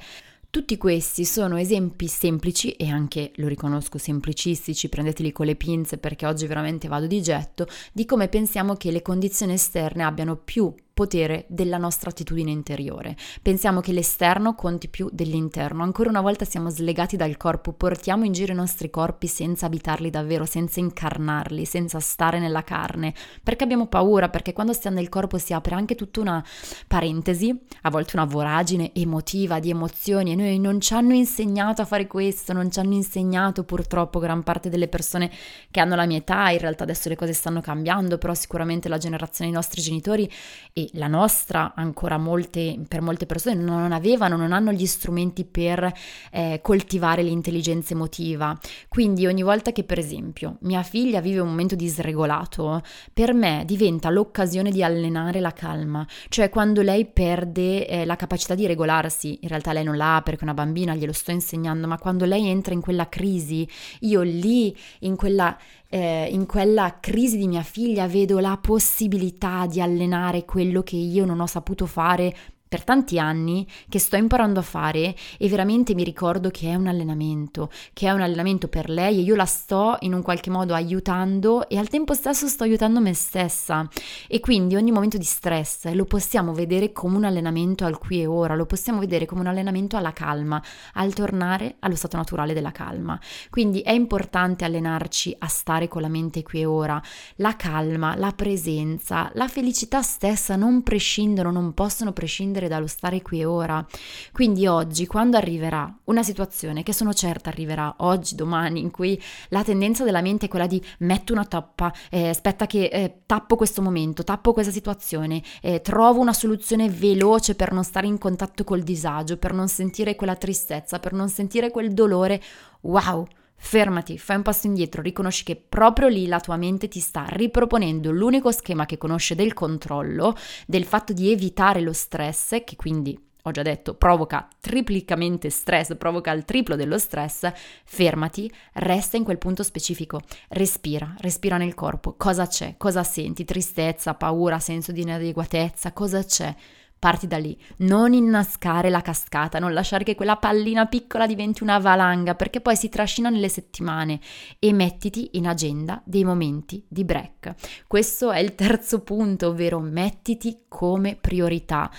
Tutti 0.58 0.76
questi 0.78 1.24
sono 1.24 1.58
esempi 1.58 2.08
semplici 2.08 2.72
e 2.72 2.90
anche, 2.90 3.32
lo 3.36 3.48
riconosco, 3.48 4.00
semplicistici, 4.00 4.90
prendeteli 4.90 5.32
con 5.32 5.46
le 5.46 5.56
pinze 5.56 6.00
perché 6.00 6.26
oggi 6.26 6.48
veramente 6.48 6.88
vado 6.88 7.06
di 7.06 7.22
getto, 7.22 7.68
di 7.94 8.06
come 8.06 8.28
pensiamo 8.28 8.74
che 8.74 8.90
le 8.90 9.04
condizioni 9.04 9.54
esterne 9.54 10.02
abbiano 10.02 10.36
più 10.36 10.74
potere 10.98 11.46
della 11.48 11.78
nostra 11.78 12.10
attitudine 12.10 12.50
interiore. 12.50 13.16
Pensiamo 13.44 13.82
che 13.82 13.92
l'esterno 13.92 14.56
conti 14.56 14.88
più 14.88 15.10
dell'interno. 15.12 15.84
Ancora 15.84 16.10
una 16.10 16.22
volta 16.22 16.44
siamo 16.44 16.72
slegati 16.72 17.16
dal 17.16 17.38
corpo, 17.38 17.72
portiamo 17.72 18.26
in 18.26 18.32
giro 18.32 18.52
i 18.52 18.56
nostri 18.56 18.90
corpi 18.90 19.28
senza 19.28 19.68
abitarli 19.68 20.10
davvero, 20.10 20.46
senza 20.46 20.80
incarnarli, 20.80 21.66
senza 21.66 22.00
stare 22.00 22.40
nella 22.40 22.64
carne, 22.64 23.14
perché 23.44 23.64
abbiamo 23.64 23.86
paura, 23.86 24.30
perché 24.30 24.54
quando 24.54 24.74
stiamo 24.74 24.98
nel 24.98 25.08
corpo 25.08 25.38
si 25.38 25.54
apre 25.54 25.76
anche 25.76 25.94
tutta 25.94 26.20
una 26.20 26.44
parentesi, 26.88 27.56
a 27.84 27.92
volte 27.92 28.16
una 28.16 28.26
voragine 28.26 28.90
emotiva 28.96 29.60
di 29.60 29.70
emozioni 29.70 30.32
e 30.32 30.36
noi 30.36 30.58
non 30.58 30.82
ci 30.82 30.96
hanno 30.96 31.14
insegnato 31.14 31.84
a 31.84 31.86
fare 31.86 32.08
questo, 32.08 32.54
non 32.54 32.72
ci 32.72 32.80
hanno 32.80 32.96
insegnato 32.96 33.64
purtroppo 33.66 34.18
gran 34.18 34.42
parte 34.42 34.70
delle 34.70 34.88
persone 34.88 35.30
che 35.70 35.80
hanno 35.80 35.94
la 35.94 36.08
mia 36.08 36.18
età, 36.18 36.50
in 36.50 36.58
realtà 36.58 36.82
adesso 36.86 37.08
le 37.08 37.16
cose 37.16 37.34
stanno 37.34 37.62
cambiando, 37.62 38.18
però 38.18 38.34
sicuramente 38.34 38.90
la 38.90 38.98
generazione 38.98 39.52
dei 39.52 39.60
nostri 39.60 39.80
genitori 39.84 40.28
e 40.74 40.87
la 40.94 41.08
nostra 41.08 41.74
ancora 41.76 42.18
molte, 42.18 42.80
per 42.88 43.02
molte 43.02 43.26
persone 43.26 43.56
non 43.56 43.92
avevano, 43.92 44.36
non 44.36 44.52
hanno 44.52 44.72
gli 44.72 44.86
strumenti 44.86 45.46
per 45.46 45.92
eh, 46.32 46.60
coltivare 46.62 47.24
l'intelligenza 47.24 47.94
emotiva. 47.94 48.58
Quindi 48.88 49.26
ogni 49.26 49.44
volta 49.44 49.72
che 49.72 49.84
per 49.84 50.00
esempio 50.00 50.58
mia 50.62 50.84
figlia 50.84 51.22
vive 51.22 51.40
un 51.40 51.50
momento 51.50 51.76
disregolato, 51.76 52.82
per 53.14 53.34
me 53.34 53.64
diventa 53.66 54.10
l'occasione 54.10 54.72
di 54.72 54.84
allenare 54.84 55.40
la 55.40 55.52
calma, 55.52 56.06
cioè 56.30 56.50
quando 56.50 56.82
lei 56.82 57.06
perde 57.06 57.88
eh, 57.88 58.06
la 58.06 58.16
capacità 58.16 58.56
di 58.56 58.66
regolarsi, 58.68 59.40
in 59.42 59.50
realtà 59.50 59.74
lei 59.74 59.84
non 59.84 59.98
l'ha 59.98 60.22
perché 60.24 60.42
è 60.42 60.44
una 60.44 60.54
bambina, 60.54 60.96
glielo 60.96 61.14
sto 61.14 61.32
insegnando, 61.32 61.88
ma 61.88 61.98
quando 61.98 62.26
lei 62.26 62.48
entra 62.48 62.74
in 62.74 62.82
quella 62.82 63.10
crisi, 63.10 63.68
io 64.02 64.22
lì 64.22 64.76
in 65.00 65.16
quella 65.16 65.58
eh, 65.90 66.28
in 66.32 66.46
quella 66.46 66.98
crisi 67.00 67.38
di 67.38 67.48
mia 67.48 67.64
figlia 67.64 68.08
vedo 68.08 68.40
la 68.40 68.58
possibilità 68.62 69.66
di 69.66 69.82
allenare 69.82 70.46
quello 70.46 70.84
che 70.84 70.96
io 70.96 71.26
non 71.26 71.40
ho 71.40 71.48
saputo 71.48 71.86
fare 71.86 72.36
per 72.68 72.84
tanti 72.84 73.20
anni 73.20 73.68
che 73.88 74.00
sto 74.00 74.16
imparando 74.16 74.60
a 74.60 74.64
fare 74.64 75.16
e 75.38 75.48
veramente 75.48 75.94
mi 75.94 76.04
ricordo 76.04 76.50
che 76.50 76.70
è 76.70 76.76
un 76.76 76.88
allenamento, 76.88 77.70
che 77.94 78.08
è 78.08 78.12
un 78.12 78.22
allenamento 78.22 78.68
per 78.68 78.90
lei 78.90 79.20
e 79.20 79.22
io 79.22 79.36
la 79.36 79.46
sto 79.46 79.98
in 80.02 80.14
un 80.14 80.22
qualche 80.22 80.50
modo 80.50 80.74
aiutando 80.74 81.68
e 81.70 81.78
al 81.78 81.88
tempo 81.88 82.14
stesso 82.14 82.48
sto 82.48 82.64
aiutando 82.64 83.00
me 83.00 83.14
stessa 83.14 83.88
e 84.28 84.40
quindi 84.40 84.76
ogni 84.76 84.92
momento 84.92 85.18
di 85.18 85.24
stress 85.24 85.92
lo 85.94 86.06
possiamo 86.06 86.54
vedere 86.54 86.92
come 86.92 87.18
un 87.18 87.24
allenamento 87.24 87.86
al 87.86 87.98
qui 87.98 88.22
e 88.22 88.26
ora, 88.26 88.56
lo 88.56 88.66
possiamo 88.66 89.00
vedere 89.00 89.26
come 89.26 89.42
un 89.42 89.48
allenamento 89.48 89.98
alla 89.98 90.14
calma, 90.14 90.62
al 90.94 91.14
tornare 91.14 91.76
allo 91.80 91.96
stato 91.96 92.18
naturale 92.18 92.54
della 92.54 92.72
calma. 92.72 93.20
Quindi 93.50 93.82
è 93.82 93.92
importante 93.92 94.66
allenarci 94.66 95.36
a 95.40 95.48
stare 95.48 95.88
con 95.88 96.02
la 96.02 96.08
mente 96.08 96.44
qui 96.44 96.62
e 96.62 96.66
ora, 96.66 97.02
la 97.38 97.56
calma, 97.56 98.16
la 98.16 98.32
presenza, 98.32 99.32
la 99.34 99.48
felicità 99.48 100.02
stessa 100.02 100.56
non 100.56 100.84
prescindono, 100.84 101.52
non 101.52 101.74
possono 101.74 102.12
prescindere 102.12 102.57
prescindere 102.58 102.68
dallo 102.68 102.88
stare 102.88 103.22
qui 103.22 103.42
e 103.42 103.46
ora. 103.46 103.86
Quindi 104.32 104.68
oggi, 104.68 105.06
quando 105.06 105.38
arriverà 105.38 105.94
una 106.06 106.24
situazione 106.24 106.84
che 106.84 106.94
sono 106.94 107.14
certa 107.14 107.50
arriverà 107.50 107.96
oggi, 108.00 108.36
domani, 108.36 108.80
in 108.80 108.92
cui 108.92 109.22
la 109.50 109.64
tendenza 109.64 110.04
della 110.04 110.22
mente 110.22 110.48
è 110.48 110.50
quella 110.50 110.68
di 110.68 110.84
metto 111.00 111.34
una 111.34 111.46
tappa, 111.46 111.94
eh, 112.10 112.30
aspetta 112.30 112.66
che 112.66 112.86
eh, 112.86 113.22
tappo 113.26 113.56
questo 113.56 113.82
momento, 113.82 114.24
tappo 114.24 114.54
questa 114.54 114.72
situazione, 114.72 115.42
eh, 115.62 115.82
trovo 115.82 116.20
una 116.20 116.34
soluzione 116.34 116.90
veloce 116.90 117.56
per 117.56 117.72
non 117.72 117.84
stare 117.84 118.08
in 118.08 118.18
contatto 118.18 118.64
col 118.64 118.82
disagio, 118.82 119.38
per 119.38 119.54
non 119.54 119.68
sentire 119.68 120.16
quella 120.16 120.36
tristezza, 120.36 121.00
per 121.00 121.14
non 121.14 121.30
sentire 121.30 121.72
quel 121.72 121.94
dolore, 121.94 122.42
wow! 122.82 123.26
Fermati, 123.60 124.18
fai 124.18 124.38
un 124.38 124.44
passo 124.44 124.68
indietro, 124.68 125.02
riconosci 125.02 125.44
che 125.44 125.56
proprio 125.56 126.08
lì 126.08 126.28
la 126.28 126.40
tua 126.40 126.58
mente 126.58 126.88
ti 126.88 127.00
sta 127.00 127.26
riproponendo 127.28 128.12
l'unico 128.12 128.52
schema 128.52 128.86
che 128.86 128.98
conosce 128.98 129.36
del 129.36 129.54
controllo, 129.54 130.36
del 130.66 130.86
fatto 130.86 131.12
di 131.12 131.32
evitare 131.32 131.82
lo 131.82 131.92
stress, 131.92 132.64
che 132.64 132.76
quindi 132.76 133.20
ho 133.48 133.52
già 133.52 133.62
detto, 133.62 133.96
provoca 133.96 134.48
triplicamente 134.60 135.50
stress, 135.50 135.96
provoca 135.96 136.32
il 136.32 136.46
triplo 136.46 136.76
dello 136.76 136.98
stress, 136.98 137.50
fermati, 137.86 138.52
resta 138.74 139.18
in 139.18 139.24
quel 139.24 139.38
punto 139.38 139.64
specifico, 139.64 140.22
respira, 140.50 141.16
respira 141.20 141.58
nel 141.58 141.74
corpo, 141.74 142.16
cosa 142.18 142.46
c'è, 142.46 142.76
cosa 142.78 143.04
senti, 143.04 143.46
tristezza, 143.46 144.16
paura, 144.16 144.60
senso 144.60 144.92
di 144.92 145.02
inadeguatezza, 145.02 145.94
cosa 145.94 146.24
c'è? 146.24 146.54
Parti 147.00 147.28
da 147.28 147.38
lì, 147.38 147.56
non 147.78 148.14
innascare 148.14 148.90
la 148.90 149.02
cascata, 149.02 149.60
non 149.60 149.72
lasciare 149.72 150.04
che 150.04 150.16
quella 150.16 150.38
pallina 150.38 150.88
piccola 150.88 151.28
diventi 151.28 151.62
una 151.62 151.78
valanga 151.78 152.34
perché 152.34 152.60
poi 152.60 152.76
si 152.76 152.90
trascina 152.90 153.30
nelle 153.30 153.50
settimane 153.50 154.20
e 154.58 154.74
mettiti 154.74 155.30
in 155.34 155.48
agenda 155.48 156.02
dei 156.04 156.24
momenti 156.24 156.84
di 156.88 157.06
break. 157.06 157.54
Questo 157.86 158.32
è 158.32 158.40
il 158.40 158.56
terzo 158.56 159.02
punto, 159.02 159.50
ovvero 159.50 159.80
mettiti 159.80 160.64
come 160.68 161.16
priorità. 161.16 161.92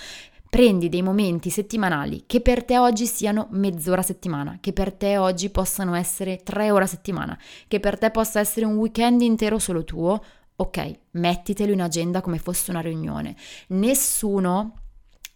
Prendi 0.49 0.89
dei 0.89 1.03
momenti 1.03 1.49
settimanali 1.49 2.23
che 2.25 2.41
per 2.41 2.65
te 2.65 2.77
oggi 2.77 3.05
siano 3.05 3.47
mezz'ora 3.51 4.01
settimana, 4.01 4.57
che 4.59 4.73
per 4.73 4.91
te 4.91 5.17
oggi 5.17 5.49
possano 5.49 5.93
essere 5.93 6.41
tre 6.43 6.71
ore 6.71 6.83
a 6.83 6.87
settimana, 6.87 7.39
che 7.67 7.79
per 7.79 7.97
te 7.97 8.09
possa 8.11 8.39
essere 8.41 8.65
un 8.65 8.75
weekend 8.75 9.21
intero 9.21 9.59
solo 9.59 9.85
tuo. 9.85 10.21
Ok, 10.57 10.99
mettitelo 11.11 11.71
in 11.71 11.81
agenda 11.81 12.19
come 12.19 12.37
fosse 12.37 12.71
una 12.71 12.81
riunione. 12.81 13.35
Nessuno 13.67 14.73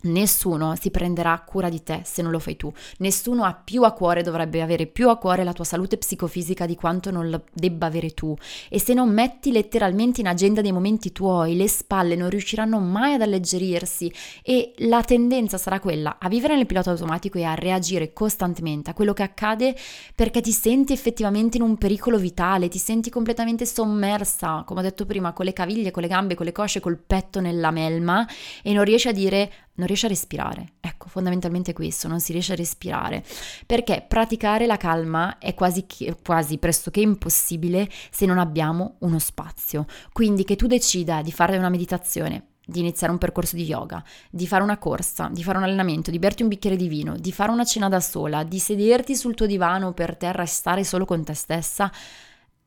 Nessuno 0.06 0.76
si 0.76 0.92
prenderà 0.92 1.42
cura 1.46 1.70
di 1.70 1.82
te 1.82 2.02
se 2.04 2.22
non 2.22 2.32
lo 2.32 2.40
fai 2.40 2.58
tu, 2.58 2.72
nessuno 2.98 3.46
ha 3.46 3.54
più 3.54 3.84
a 3.84 3.94
cuore, 3.94 4.22
dovrebbe 4.22 4.62
avere 4.62 4.86
più 4.86 5.08
a 5.08 5.18
cuore 5.18 5.46
la 5.46 5.54
tua 5.54 5.64
salute 5.64 5.98
psicofisica 5.98 6.66
di 6.66 6.76
quanto 6.76 7.10
non 7.10 7.30
la 7.30 7.42
debba 7.54 7.86
avere 7.86 8.10
tu. 8.10 8.36
E 8.70 8.82
se 8.82 8.94
non 8.94 9.14
metti 9.14 9.54
letteralmente 9.54 10.20
in 10.20 10.28
agenda 10.28 10.60
dei 10.60 10.74
momenti 10.74 11.14
tuoi, 11.14 11.56
le 11.56 11.70
spalle 11.70 12.18
non 12.18 12.30
riusciranno 12.30 12.80
mai 12.80 13.14
ad 13.14 13.22
alleggerirsi. 13.22 14.12
E 14.42 14.74
la 14.80 15.02
tendenza 15.04 15.58
sarà 15.58 15.80
quella 15.80 16.18
a 16.20 16.28
vivere 16.28 16.56
nel 16.56 16.66
pilota 16.66 16.92
automatico 16.92 17.38
e 17.38 17.44
a 17.44 17.54
reagire 17.54 18.12
costantemente 18.12 18.90
a 18.90 18.94
quello 18.94 19.14
che 19.14 19.24
accade 19.24 19.74
perché 20.16 20.42
ti 20.42 20.52
senti 20.52 20.92
effettivamente 20.92 21.56
in 21.56 21.64
un 21.64 21.78
pericolo 21.78 22.18
vitale, 22.18 22.68
ti 22.68 22.78
senti 22.78 23.10
completamente 23.10 23.66
sommersa, 23.66 24.64
come 24.66 24.82
ho 24.82 24.84
detto 24.84 25.06
prima, 25.06 25.32
con 25.32 25.46
le 25.46 25.54
caviglie, 25.54 25.92
con 25.92 26.02
le 26.02 26.10
gambe, 26.10 26.36
con 26.36 26.46
le 26.46 26.52
cosce, 26.52 26.82
col 26.82 26.98
petto 26.98 27.40
nella 27.40 27.72
melma 27.72 28.28
e 28.62 28.74
non 28.74 28.84
riesci 28.84 29.08
a 29.08 29.14
dire 29.14 29.52
non 29.76 29.88
riesci 29.88 30.06
a 30.06 30.10
respirare. 30.10 30.74
Ecco, 30.80 31.08
fondamentalmente 31.08 31.74
questo, 31.74 32.08
non 32.08 32.20
si 32.20 32.32
riesce 32.32 32.54
a 32.54 32.58
respirare, 32.58 33.24
perché 33.66 34.06
praticare 34.08 34.66
la 34.66 34.78
calma 34.78 35.38
è 35.38 35.54
quasi, 35.54 35.86
quasi 36.24 36.58
pressoché 36.58 37.02
impossibile 37.02 37.90
se 38.12 38.26
non 38.26 38.38
abbiamo 38.38 38.96
uno 39.00 39.20
spazio. 39.20 39.86
Quindi 40.12 40.44
che 40.44 40.56
tu 40.56 40.68
decida 40.68 41.22
di 41.22 41.32
fare 41.32 41.58
una 41.58 41.70
meditazione, 41.70 42.48
di 42.66 42.80
iniziare 42.80 43.12
un 43.12 43.20
percorso 43.20 43.56
di 43.56 43.64
yoga, 43.64 44.04
di 44.30 44.48
fare 44.48 44.64
una 44.64 44.78
corsa, 44.78 45.30
di 45.32 45.44
fare 45.44 45.58
un 45.58 45.66
allenamento, 45.66 46.12
di 46.12 46.20
berti 46.20 46.44
un 46.44 46.50
bicchiere 46.50 46.76
di 46.78 46.88
vino, 46.88 47.18
di 47.18 47.32
fare 47.32 47.52
una 47.52 47.66
cena 47.66 47.90
da 47.90 48.00
sola, 48.00 48.44
di 48.44 48.60
sederti 48.60 49.16
sul 49.16 49.36
tuo 49.36 49.46
divano 49.46 49.94
per 49.94 50.16
terra 50.16 50.44
e 50.44 50.48
stare 50.48 50.84
solo 50.84 51.06
con 51.06 51.24
te 51.24 51.34
stessa, 51.34 51.92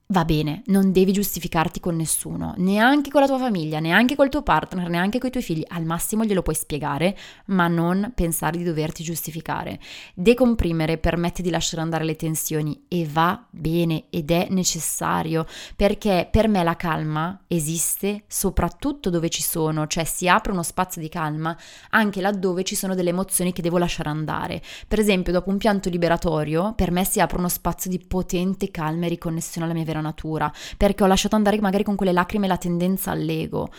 Va 0.09 0.25
bene, 0.25 0.62
non 0.66 0.92
devi 0.92 1.11
giustificarti 1.11 1.81
con 1.81 1.97
nessuno, 1.97 2.55
neanche 2.59 3.11
con 3.11 3.23
la 3.23 3.27
tua 3.27 3.38
famiglia, 3.38 3.81
neanche 3.81 4.14
col 4.14 4.29
tuo 4.29 4.42
partner, 4.42 4.88
neanche 4.88 5.19
con 5.19 5.31
i 5.31 5.33
tuoi 5.33 5.42
figli. 5.42 5.64
Al 5.66 5.85
massimo 5.85 6.25
glielo 6.25 6.42
puoi 6.42 6.55
spiegare, 6.55 7.19
ma 7.47 7.66
non 7.66 8.12
pensare 8.14 8.57
di 8.57 8.62
doverti 8.62 9.03
giustificare. 9.03 9.81
Decomprimere 10.14 10.99
permette 10.99 11.42
di 11.42 11.51
lasciare 11.51 11.83
andare 11.83 12.05
le 12.05 12.14
tensioni 12.14 12.85
e 12.87 13.05
va 13.11 13.45
bene 13.51 14.05
ed 14.11 14.31
è 14.31 14.47
necessario, 14.49 15.45
perché 15.75 16.29
per 16.31 16.47
me 16.47 16.62
la 16.62 16.77
calma 16.77 17.42
esiste 17.49 18.23
soprattutto 18.29 19.11
dove 19.11 19.29
ci 19.29 19.42
sono, 19.42 19.88
cioè 19.88 20.05
si 20.05 20.29
apre 20.29 20.53
uno 20.53 20.62
spazio 20.62 21.01
di 21.01 21.09
calma 21.09 21.57
anche 21.90 22.21
laddove 22.21 22.62
ci 22.62 22.77
sono 22.77 22.95
delle 22.95 23.11
emozioni 23.11 23.53
che 23.53 23.61
devo 23.61 23.77
lasciare 23.77 24.09
andare. 24.09 24.62
Per 24.87 25.01
esempio, 25.01 25.33
dopo 25.33 25.51
un 25.51 25.59
pianto 25.59 25.88
liberatorio, 25.88 26.75
per 26.77 26.92
me 26.92 27.05
si 27.05 27.19
apre 27.19 27.38
uno 27.38 27.49
spazio 27.49 27.90
di 27.90 27.99
potente 27.99 28.71
calma 28.71 29.07
e 29.07 29.09
riconnessione 29.09 29.66
alla 29.66 29.75
mia 29.75 29.85
vera 29.85 29.95
vera 29.97 30.01
natura, 30.01 30.53
perché 30.77 31.03
ho 31.03 31.07
lasciato 31.07 31.37
andare 31.37 31.61
magari 31.61 31.85
con 31.85 31.97
quelle 31.97 32.13
lacrime 32.13 32.47
la 32.47 32.57
tendenza 32.57 33.11
all'ego. 33.11 33.71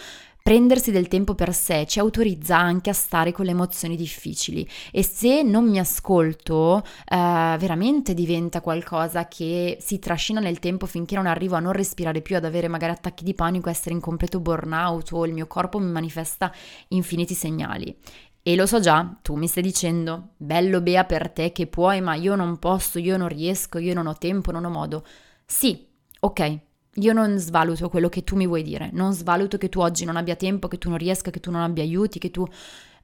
Prendersi 0.42 0.92
del 0.92 1.10
tempo 1.10 1.36
per 1.36 1.54
sé 1.54 1.86
ci 1.86 2.00
autorizza 2.00 2.58
anche 2.58 2.90
a 2.90 2.94
stare 2.94 3.34
con 3.34 3.44
le 3.44 3.52
emozioni 3.52 3.98
difficili 3.98 4.66
e 4.94 5.04
se 5.04 5.44
non 5.44 5.70
mi 5.70 5.78
ascolto 5.78 6.84
eh, 7.06 7.56
veramente 7.60 8.14
diventa 8.14 8.62
qualcosa 8.62 9.28
che 9.28 9.78
si 9.82 10.00
trascina 10.00 10.40
nel 10.40 10.60
tempo 10.60 10.86
finché 10.86 11.16
non 11.16 11.26
arrivo 11.26 11.58
a 11.58 11.60
non 11.60 11.74
respirare 11.74 12.22
più, 12.22 12.38
ad 12.38 12.46
avere 12.46 12.70
magari 12.70 12.94
attacchi 12.94 13.26
di 13.26 13.34
panico, 13.34 13.70
essere 13.70 13.94
in 13.94 14.00
completo 14.00 14.40
burnout 14.40 15.12
o 15.12 15.26
il 15.26 15.34
mio 15.34 15.48
corpo 15.48 15.80
mi 15.80 15.92
manifesta 15.92 16.50
infiniti 16.90 17.34
segnali. 17.34 17.94
E 18.42 18.56
lo 18.56 18.66
so 18.66 18.80
già, 18.80 19.18
tu 19.22 19.36
mi 19.36 19.48
stai 19.48 19.64
dicendo, 19.64 20.30
bello 20.38 20.80
Bea 20.80 21.04
per 21.04 21.30
te 21.30 21.52
che 21.52 21.68
puoi, 21.68 22.00
ma 22.00 22.16
io 22.16 22.36
non 22.36 22.58
posso, 22.58 23.00
io 23.00 23.18
non 23.18 23.28
riesco, 23.28 23.80
io 23.80 23.94
non 23.94 24.08
ho 24.08 24.16
tempo, 24.18 24.52
non 24.54 24.64
ho 24.64 24.70
modo. 24.70 25.04
Sì, 25.46 25.87
ok, 26.20 26.60
io 26.96 27.14
non 27.14 27.38
svaluto 27.38 27.90
quello 27.90 28.10
che 28.10 28.24
tu 28.24 28.36
mi 28.36 28.48
vuoi 28.48 28.64
dire, 28.64 28.90
non 28.94 29.14
svaluto 29.14 29.58
che 29.58 29.70
tu 29.70 29.80
oggi 29.80 30.06
non 30.06 30.16
abbia 30.16 30.36
tempo, 30.36 30.68
che 30.68 30.78
tu 30.78 30.90
non 30.90 30.98
riesca, 30.98 31.32
che 31.32 31.40
tu 31.40 31.52
non 31.52 31.62
abbia 31.62 31.84
aiuti, 31.84 32.20
che 32.20 32.32
tu 32.32 32.48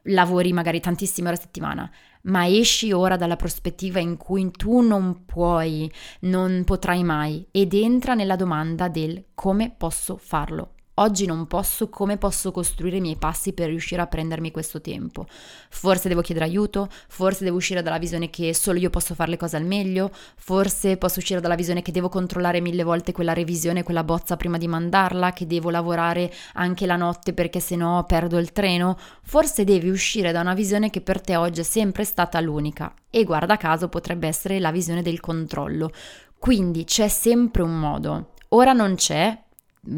lavori 0.08 0.52
magari 0.52 0.80
tantissime 0.80 1.30
ore 1.30 1.38
a 1.38 1.42
settimana, 1.42 1.92
ma 2.24 2.48
esci 2.48 2.92
ora 2.92 3.16
dalla 3.16 3.36
prospettiva 3.36 4.00
in 4.00 4.18
cui 4.18 4.50
tu 4.52 4.82
non 4.82 5.26
puoi, 5.26 5.92
non 6.22 6.64
potrai 6.66 7.04
mai 7.04 7.46
ed 7.52 7.74
entra 7.74 8.14
nella 8.14 8.36
domanda 8.36 8.88
del 8.88 9.26
come 9.34 9.74
posso 9.76 10.18
farlo. 10.18 10.73
Oggi 10.98 11.26
non 11.26 11.48
posso, 11.48 11.90
come 11.90 12.18
posso 12.18 12.52
costruire 12.52 12.98
i 12.98 13.02
miei 13.02 13.16
passi 13.16 13.54
per 13.54 13.68
riuscire 13.70 14.00
a 14.00 14.06
prendermi 14.06 14.52
questo 14.52 14.80
tempo? 14.80 15.26
Forse 15.70 16.08
devo 16.08 16.22
chiedere 16.22 16.46
aiuto, 16.46 16.88
forse 17.08 17.44
devo 17.44 17.58
uscire 17.58 17.82
dalla 17.82 17.98
visione 17.98 18.30
che 18.30 18.54
solo 18.54 18.78
io 18.78 18.92
posso 18.92 19.16
fare 19.16 19.32
le 19.32 19.38
cose 19.38 19.58
al 19.58 19.66
meglio, 19.66 20.12
forse 20.36 20.98
posso 20.98 21.18
uscire 21.18 21.42
dalla 21.42 21.56
visione 21.56 21.82
che 21.82 21.92
devo 21.92 22.10
controllare 22.10 22.62
mille 22.62 22.84
volte 22.84 23.12
quella 23.12 23.34
revisione, 23.34 23.82
quella 23.82 24.04
bozza 24.04 24.38
prima 24.38 24.60
di 24.60 24.68
mandarla, 24.68 25.34
che 25.34 25.48
devo 25.48 25.72
lavorare 25.72 26.32
anche 26.54 26.86
la 26.86 26.96
notte 26.96 27.34
perché 27.34 27.60
se 27.60 27.76
no 27.76 28.04
perdo 28.08 28.38
il 28.38 28.52
treno, 28.52 28.96
forse 29.24 29.64
devi 29.64 29.90
uscire 29.90 30.32
da 30.32 30.42
una 30.42 30.54
visione 30.54 30.92
che 30.92 31.02
per 31.02 31.22
te 31.22 31.36
oggi 31.36 31.62
è 31.62 31.64
sempre 31.64 32.04
stata 32.04 32.40
l'unica 32.40 32.94
e 33.10 33.24
guarda 33.24 33.58
caso 33.58 33.90
potrebbe 33.90 34.28
essere 34.28 34.60
la 34.60 34.72
visione 34.72 35.02
del 35.02 35.20
controllo. 35.20 35.90
Quindi 36.38 36.84
c'è 36.84 37.08
sempre 37.08 37.64
un 37.64 37.80
modo. 37.80 38.34
Ora 38.50 38.74
non 38.74 38.94
c'è, 38.94 39.43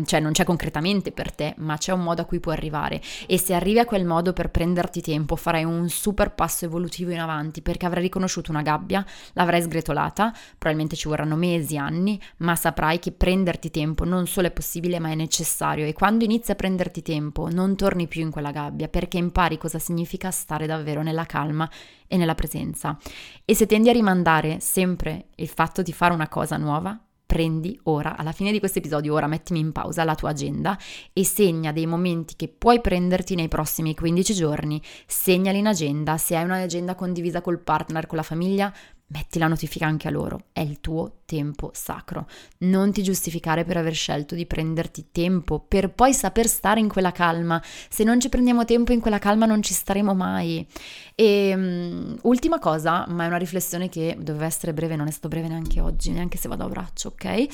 cioè 0.05 0.19
non 0.19 0.31
c'è 0.31 0.43
concretamente 0.43 1.11
per 1.11 1.31
te, 1.31 1.53
ma 1.57 1.77
c'è 1.77 1.91
un 1.91 2.01
modo 2.01 2.21
a 2.21 2.25
cui 2.25 2.39
puoi 2.39 2.55
arrivare. 2.55 3.01
E 3.27 3.37
se 3.37 3.53
arrivi 3.53 3.79
a 3.79 3.85
quel 3.85 4.05
modo 4.05 4.33
per 4.33 4.49
prenderti 4.49 5.01
tempo 5.01 5.35
farai 5.35 5.63
un 5.63 5.89
super 5.89 6.33
passo 6.33 6.65
evolutivo 6.65 7.11
in 7.11 7.19
avanti 7.19 7.61
perché 7.61 7.85
avrai 7.85 8.03
riconosciuto 8.03 8.51
una 8.51 8.63
gabbia, 8.63 9.05
l'avrai 9.33 9.61
sgretolata, 9.61 10.33
probabilmente 10.57 10.95
ci 10.95 11.07
vorranno 11.07 11.35
mesi, 11.35 11.77
anni, 11.77 12.19
ma 12.37 12.55
saprai 12.55 12.99
che 12.99 13.11
prenderti 13.11 13.69
tempo 13.69 14.05
non 14.05 14.25
solo 14.27 14.47
è 14.47 14.51
possibile 14.51 14.99
ma 14.99 15.09
è 15.09 15.15
necessario. 15.15 15.85
E 15.85 15.93
quando 15.93 16.23
inizi 16.23 16.51
a 16.51 16.55
prenderti 16.55 17.01
tempo 17.01 17.47
non 17.49 17.75
torni 17.75 18.07
più 18.07 18.21
in 18.21 18.31
quella 18.31 18.51
gabbia 18.51 18.87
perché 18.87 19.17
impari 19.17 19.57
cosa 19.57 19.77
significa 19.77 20.31
stare 20.31 20.65
davvero 20.65 21.03
nella 21.03 21.25
calma 21.25 21.69
e 22.07 22.17
nella 22.17 22.35
presenza. 22.35 22.97
E 23.43 23.53
se 23.53 23.65
tendi 23.67 23.89
a 23.89 23.93
rimandare 23.93 24.59
sempre 24.59 25.27
il 25.35 25.47
fatto 25.47 25.81
di 25.81 25.93
fare 25.93 26.13
una 26.13 26.27
cosa 26.27 26.57
nuova, 26.57 26.99
prendi 27.25 27.77
ora, 27.83 28.15
alla 28.15 28.31
fine 28.31 28.51
di 28.51 28.59
questo 28.59 28.79
episodio, 28.79 29.13
ora 29.13 29.27
mettimi 29.27 29.59
in 29.59 29.71
pausa 29.71 30.03
la 30.03 30.15
tua 30.15 30.29
agenda 30.29 30.77
e 31.11 31.25
segna 31.25 31.71
dei 31.71 31.85
momenti 31.85 32.35
che 32.35 32.47
puoi 32.47 32.81
prenderti 32.81 33.35
nei 33.35 33.47
prossimi 33.47 33.95
15 33.95 34.33
giorni, 34.33 34.81
segnali 35.07 35.57
in 35.57 35.67
agenda, 35.67 36.17
se 36.17 36.35
hai 36.35 36.43
un'agenda 36.43 36.95
condivisa 36.95 37.41
col 37.41 37.59
partner, 37.59 38.05
con 38.05 38.17
la 38.17 38.23
famiglia, 38.23 38.73
metti 39.07 39.37
la 39.37 39.47
notifica 39.47 39.85
anche 39.85 40.07
a 40.07 40.11
loro, 40.11 40.45
è 40.51 40.61
il 40.61 40.79
tuo 40.79 41.19
tempo 41.25 41.71
sacro. 41.73 42.27
Non 42.59 42.91
ti 42.91 43.03
giustificare 43.03 43.63
per 43.63 43.77
aver 43.77 43.93
scelto 43.93 44.35
di 44.35 44.45
prenderti 44.45 45.07
tempo, 45.11 45.59
per 45.59 45.91
poi 45.91 46.13
saper 46.13 46.47
stare 46.47 46.79
in 46.79 46.87
quella 46.87 47.11
calma. 47.11 47.61
Se 47.63 48.03
non 48.03 48.19
ci 48.19 48.29
prendiamo 48.29 48.65
tempo 48.65 48.91
in 48.91 48.99
quella 48.99 49.19
calma 49.19 49.45
non 49.45 49.61
ci 49.61 49.73
staremo 49.73 50.13
mai. 50.13 50.65
E 51.13 51.53
um, 51.55 52.17
ultima 52.23 52.59
cosa, 52.59 53.05
ma 53.07 53.25
è 53.25 53.27
una 53.27 53.37
riflessione 53.37 53.89
che 53.89 54.17
doveva 54.19 54.45
essere 54.45 54.73
breve, 54.73 54.95
non 54.95 55.07
è 55.07 55.11
stato 55.11 55.27
breve 55.27 55.47
neanche 55.47 55.79
oggi, 55.79 56.11
neanche 56.11 56.37
se 56.37 56.47
vado 56.47 56.65
a 56.65 56.69
braccio, 56.69 57.09
ok? 57.09 57.47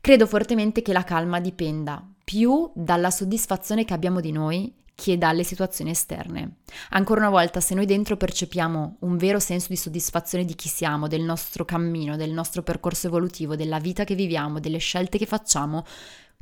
Credo 0.00 0.26
fortemente 0.26 0.82
che 0.82 0.92
la 0.92 1.04
calma 1.04 1.40
dipenda 1.40 2.04
più 2.24 2.70
dalla 2.74 3.10
soddisfazione 3.10 3.84
che 3.84 3.94
abbiamo 3.94 4.20
di 4.20 4.32
noi 4.32 4.72
che 5.02 5.18
dalle 5.18 5.42
situazioni 5.42 5.90
esterne. 5.90 6.58
Ancora 6.90 7.20
una 7.20 7.30
volta, 7.30 7.58
se 7.60 7.74
noi 7.74 7.86
dentro 7.86 8.16
percepiamo 8.16 8.98
un 9.00 9.16
vero 9.16 9.40
senso 9.40 9.66
di 9.70 9.76
soddisfazione 9.76 10.44
di 10.44 10.54
chi 10.54 10.68
siamo, 10.68 11.08
del 11.08 11.22
nostro 11.22 11.64
cammino, 11.64 12.16
del 12.16 12.30
nostro 12.30 12.62
percorso 12.62 13.08
evolutivo, 13.08 13.56
della 13.56 13.80
vita 13.80 14.04
che 14.04 14.14
viviamo, 14.14 14.60
delle 14.60 14.78
scelte 14.78 15.18
che 15.18 15.26
facciamo, 15.26 15.84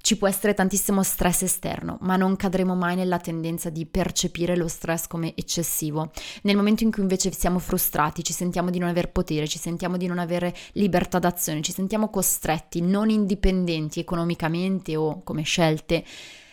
ci 0.03 0.16
può 0.18 0.29
essere 0.29 0.53
tantissimo 0.53 1.03
stress 1.03 1.42
esterno, 1.42 1.96
ma 2.03 2.16
non 2.16 2.37
cadremo 2.37 2.75
mai 2.75 2.96
nella 2.96 3.18
tendenza 3.18 3.70
di 3.70 3.87
percepire 3.87 4.57
lo 4.57 4.68
stress 4.68 5.07
come 5.07 5.35
eccessivo. 5.37 6.11
Nel 6.42 6.57
momento 6.57 6.85
in 6.85 6.90
cui 6.90 7.03
invece 7.03 7.33
siamo 7.33 7.59
frustrati, 7.59 8.23
ci 8.23 8.33
sentiamo 8.35 8.70
di 8.70 8.79
non 8.79 8.88
aver 8.88 9.11
potere, 9.11 9.49
ci 9.49 9.59
sentiamo 9.59 9.96
di 9.96 10.07
non 10.07 10.18
avere 10.18 10.55
libertà 10.73 11.18
d'azione, 11.18 11.62
ci 11.62 11.73
sentiamo 11.73 12.09
costretti, 12.09 12.83
non 12.83 13.09
indipendenti 13.09 14.01
economicamente 14.01 14.96
o 14.96 15.23
come 15.23 15.42
scelte, 15.42 16.05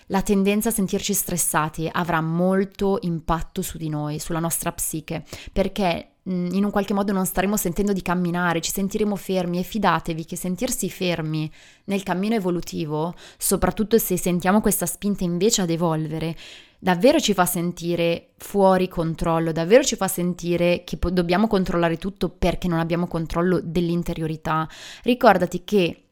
la 0.08 0.22
tendenza 0.22 0.70
a 0.70 0.72
sentirci 0.72 1.14
stressati 1.14 1.90
avrà 1.92 2.22
molto 2.22 2.98
impatto 3.02 3.62
su 3.62 3.78
di 3.78 3.90
noi, 3.90 4.20
sulla 4.20 4.40
nostra 4.40 4.72
psiche, 4.72 5.24
perché 5.52 6.12
in 6.28 6.64
un 6.64 6.72
qualche 6.72 6.94
modo 6.94 7.14
non 7.14 7.26
staremo 7.26 7.56
sentendo 7.56 7.94
di 7.94 8.02
camminare, 8.02 8.60
ci 8.60 8.72
sentiremo 8.72 9.16
fermi 9.16 9.60
e 9.60 9.64
fidatevi 9.64 10.26
che 10.26 10.36
sentirsi 10.36 10.90
fermi 10.90 11.50
nel 11.86 12.04
cammino 12.04 12.36
evolutivo, 12.36 13.14
soprattutto 13.38 13.98
se 13.98 14.18
sentiamo 14.18 14.60
questa 14.60 14.86
spinta 14.86 15.24
invece 15.24 15.62
ad 15.62 15.70
evolvere, 15.70 16.36
davvero 16.80 17.20
ci 17.20 17.34
fa 17.34 17.46
sentire 17.46 18.32
fuori 18.38 18.90
controllo, 18.90 19.54
davvero 19.54 19.84
ci 19.84 19.96
fa 19.96 20.10
sentire 20.10 20.84
che 20.84 20.98
po- 20.98 21.12
dobbiamo 21.12 21.48
controllare 21.48 21.98
tutto 21.98 22.28
perché 22.30 22.68
non 22.68 22.80
abbiamo 22.80 23.08
controllo 23.08 23.62
dell'interiorità. 23.64 24.68
Ricordati 25.04 25.64
che 25.64 26.07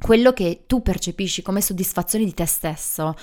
quello 0.00 0.32
che 0.32 0.64
tu 0.66 0.80
percepisci 0.80 1.42
come 1.42 1.60
soddisfazione 1.60 2.24
di 2.24 2.34
te 2.34 2.46
stesso, 2.46 3.14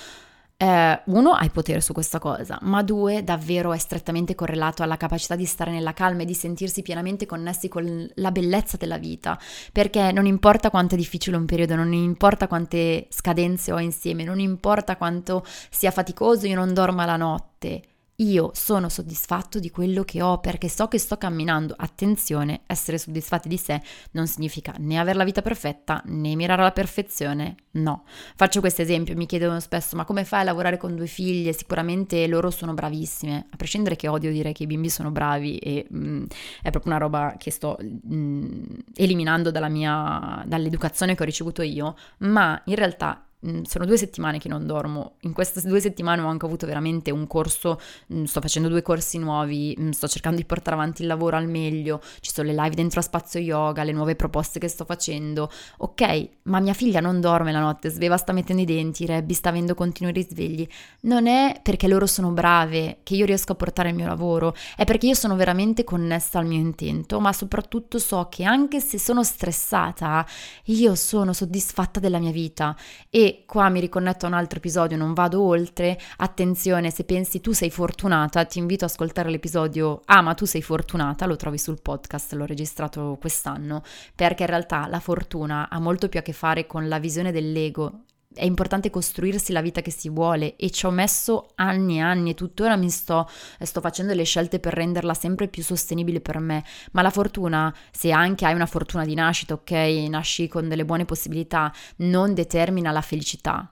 eh, 0.57 1.01
uno, 1.05 1.31
hai 1.31 1.49
potere 1.49 1.81
su 1.81 1.93
questa 1.93 2.19
cosa, 2.19 2.57
ma 2.61 2.81
due, 2.81 3.23
davvero 3.23 3.73
è 3.73 3.77
strettamente 3.77 4.35
correlato 4.35 4.83
alla 4.83 4.97
capacità 4.97 5.35
di 5.35 5.45
stare 5.45 5.71
nella 5.71 5.93
calma 5.93 6.21
e 6.21 6.25
di 6.25 6.33
sentirsi 6.33 6.81
pienamente 6.81 7.25
connessi 7.25 7.67
con 7.67 8.09
la 8.15 8.31
bellezza 8.31 8.77
della 8.77 8.97
vita, 8.97 9.39
perché 9.71 10.11
non 10.11 10.25
importa 10.25 10.69
quanto 10.69 10.95
è 10.95 10.97
difficile 10.97 11.37
un 11.37 11.45
periodo, 11.45 11.75
non 11.75 11.91
importa 11.93 12.47
quante 12.47 13.07
scadenze 13.09 13.71
ho 13.71 13.79
insieme, 13.79 14.23
non 14.23 14.39
importa 14.39 14.95
quanto 14.97 15.43
sia 15.69 15.91
faticoso, 15.91 16.47
io 16.47 16.55
non 16.55 16.73
dorma 16.73 17.05
la 17.05 17.17
notte 17.17 17.81
io 18.17 18.51
sono 18.53 18.87
soddisfatto 18.87 19.59
di 19.59 19.69
quello 19.69 20.03
che 20.03 20.21
ho 20.21 20.39
perché 20.39 20.69
so 20.69 20.87
che 20.87 20.97
sto 20.97 21.17
camminando. 21.17 21.73
Attenzione, 21.77 22.61
essere 22.65 22.97
soddisfatti 22.97 23.49
di 23.49 23.57
sé 23.57 23.81
non 24.11 24.27
significa 24.27 24.73
né 24.77 24.97
avere 24.97 25.17
la 25.17 25.25
vita 25.25 25.41
perfetta 25.41 26.01
né 26.05 26.35
mirare 26.35 26.61
alla 26.61 26.71
perfezione. 26.71 27.55
No. 27.71 28.05
Faccio 28.35 28.61
questo 28.61 28.81
esempio, 28.81 29.15
mi 29.15 29.25
chiedono 29.25 29.59
spesso 29.59 29.97
ma 29.97 30.05
come 30.05 30.23
fai 30.23 30.41
a 30.41 30.43
lavorare 30.43 30.77
con 30.77 30.95
due 30.95 31.07
figlie? 31.07 31.51
Sicuramente 31.51 32.25
loro 32.27 32.51
sono 32.51 32.73
bravissime, 32.73 33.47
a 33.49 33.55
prescindere 33.57 33.97
che 33.97 34.07
odio 34.07 34.31
dire 34.31 34.53
che 34.53 34.63
i 34.63 34.67
bimbi 34.67 34.89
sono 34.89 35.11
bravi 35.11 35.57
e 35.57 35.85
mh, 35.89 36.07
mm, 36.07 36.23
è 36.61 36.69
proprio 36.69 36.93
una 36.93 37.01
roba 37.01 37.35
che 37.37 37.51
sto 37.51 37.77
mh, 37.79 38.15
mm, 38.15 38.63
eliminando 38.95 39.51
dalla 39.51 39.67
mia, 39.69 40.41
dall'educazione 40.45 41.15
che 41.15 41.21
ho 41.23 41.25
ricevuto 41.25 41.61
io, 41.61 41.95
ma 42.19 42.61
in 42.65 42.75
realtà 42.75 43.25
sono 43.63 43.85
due 43.85 43.97
settimane 43.97 44.39
che 44.39 44.49
non 44.49 44.65
dormo. 44.65 45.13
In 45.21 45.33
queste 45.33 45.61
due 45.61 45.79
settimane 45.79 46.21
ho 46.21 46.27
anche 46.27 46.45
avuto 46.45 46.65
veramente 46.65 47.11
un 47.11 47.27
corso, 47.27 47.79
mm, 48.13 48.23
sto 48.23 48.41
facendo 48.41 48.69
due 48.69 48.81
corsi 48.81 49.17
nuovi, 49.17 49.77
mm, 49.79 49.89
sto 49.91 50.07
cercando 50.07 50.37
di 50.37 50.45
portare 50.45 50.75
avanti 50.75 51.01
il 51.01 51.07
lavoro 51.07 51.37
al 51.37 51.47
meglio, 51.47 52.01
ci 52.19 52.31
sono 52.31 52.47
le 52.47 52.55
live 52.55 52.75
dentro 52.75 52.99
a 52.99 53.03
Spazio 53.03 53.39
Yoga, 53.39 53.83
le 53.83 53.91
nuove 53.91 54.15
proposte 54.15 54.59
che 54.59 54.67
sto 54.67 54.85
facendo. 54.85 55.49
Ok, 55.77 56.29
ma 56.43 56.59
mia 56.59 56.73
figlia 56.73 56.99
non 56.99 57.21
dorme 57.21 57.51
la 57.51 57.59
notte, 57.59 57.89
sveva 57.89 58.17
sta 58.17 58.33
mettendo 58.33 58.61
i 58.61 58.65
denti, 58.65 59.05
Rebby 59.05 59.33
sta 59.33 59.49
avendo 59.49 59.75
continui 59.75 60.11
risvegli. 60.11 60.67
Non 61.01 61.27
è 61.27 61.59
perché 61.61 61.87
loro 61.87 62.05
sono 62.05 62.31
brave 62.31 62.99
che 63.03 63.15
io 63.15 63.25
riesco 63.25 63.51
a 63.51 63.55
portare 63.55 63.89
il 63.89 63.95
mio 63.95 64.07
lavoro, 64.07 64.55
è 64.75 64.83
perché 64.83 65.07
io 65.07 65.13
sono 65.13 65.35
veramente 65.35 65.83
connessa 65.83 66.39
al 66.39 66.45
mio 66.45 66.59
intento, 66.59 67.19
ma 67.19 67.33
soprattutto 67.33 67.99
so 67.99 68.27
che 68.29 68.43
anche 68.43 68.79
se 68.79 68.97
sono 68.99 69.23
stressata, 69.23 70.25
io 70.65 70.95
sono 70.95 71.33
soddisfatta 71.33 71.99
della 71.99 72.19
mia 72.19 72.31
vita 72.31 72.75
e 73.09 73.34
qua 73.45 73.69
mi 73.69 73.79
riconnetto 73.79 74.25
a 74.25 74.29
un 74.29 74.35
altro 74.35 74.59
episodio, 74.59 74.95
non 74.95 75.13
vado 75.13 75.41
oltre. 75.41 75.99
Attenzione, 76.17 76.91
se 76.91 77.03
pensi 77.03 77.41
tu 77.41 77.51
sei 77.51 77.69
fortunata, 77.69 78.45
ti 78.45 78.59
invito 78.59 78.85
ad 78.85 78.91
ascoltare 78.91 79.29
l'episodio 79.29 80.01
Ah, 80.05 80.21
ma 80.21 80.33
tu 80.33 80.45
sei 80.45 80.61
fortunata, 80.61 81.25
lo 81.25 81.35
trovi 81.35 81.57
sul 81.57 81.81
podcast, 81.81 82.33
l'ho 82.33 82.45
registrato 82.45 83.17
quest'anno, 83.19 83.83
perché 84.15 84.43
in 84.43 84.49
realtà 84.49 84.87
la 84.87 84.99
fortuna 84.99 85.67
ha 85.69 85.79
molto 85.79 86.07
più 86.07 86.19
a 86.19 86.21
che 86.21 86.33
fare 86.33 86.65
con 86.65 86.87
la 86.87 86.99
visione 86.99 87.31
dell'ego 87.31 88.03
è 88.35 88.45
importante 88.45 88.89
costruirsi 88.89 89.51
la 89.51 89.61
vita 89.61 89.81
che 89.81 89.91
si 89.91 90.09
vuole 90.09 90.55
e 90.55 90.69
ci 90.69 90.85
ho 90.85 90.91
messo 90.91 91.47
anni 91.55 91.97
e 91.97 92.01
anni 92.01 92.31
e 92.31 92.33
tuttora 92.33 92.75
mi 92.75 92.89
sto, 92.89 93.27
sto 93.59 93.81
facendo 93.81 94.13
le 94.13 94.23
scelte 94.23 94.59
per 94.59 94.73
renderla 94.73 95.13
sempre 95.13 95.47
più 95.47 95.63
sostenibile 95.63 96.21
per 96.21 96.39
me. 96.39 96.63
Ma 96.91 97.01
la 97.01 97.09
fortuna, 97.09 97.73
se 97.91 98.11
anche 98.11 98.45
hai 98.45 98.53
una 98.53 98.65
fortuna 98.65 99.05
di 99.05 99.15
nascita, 99.15 99.53
ok, 99.53 99.71
nasci 100.09 100.47
con 100.47 100.67
delle 100.67 100.85
buone 100.85 101.05
possibilità, 101.05 101.73
non 101.97 102.33
determina 102.33 102.91
la 102.91 103.01
felicità 103.01 103.69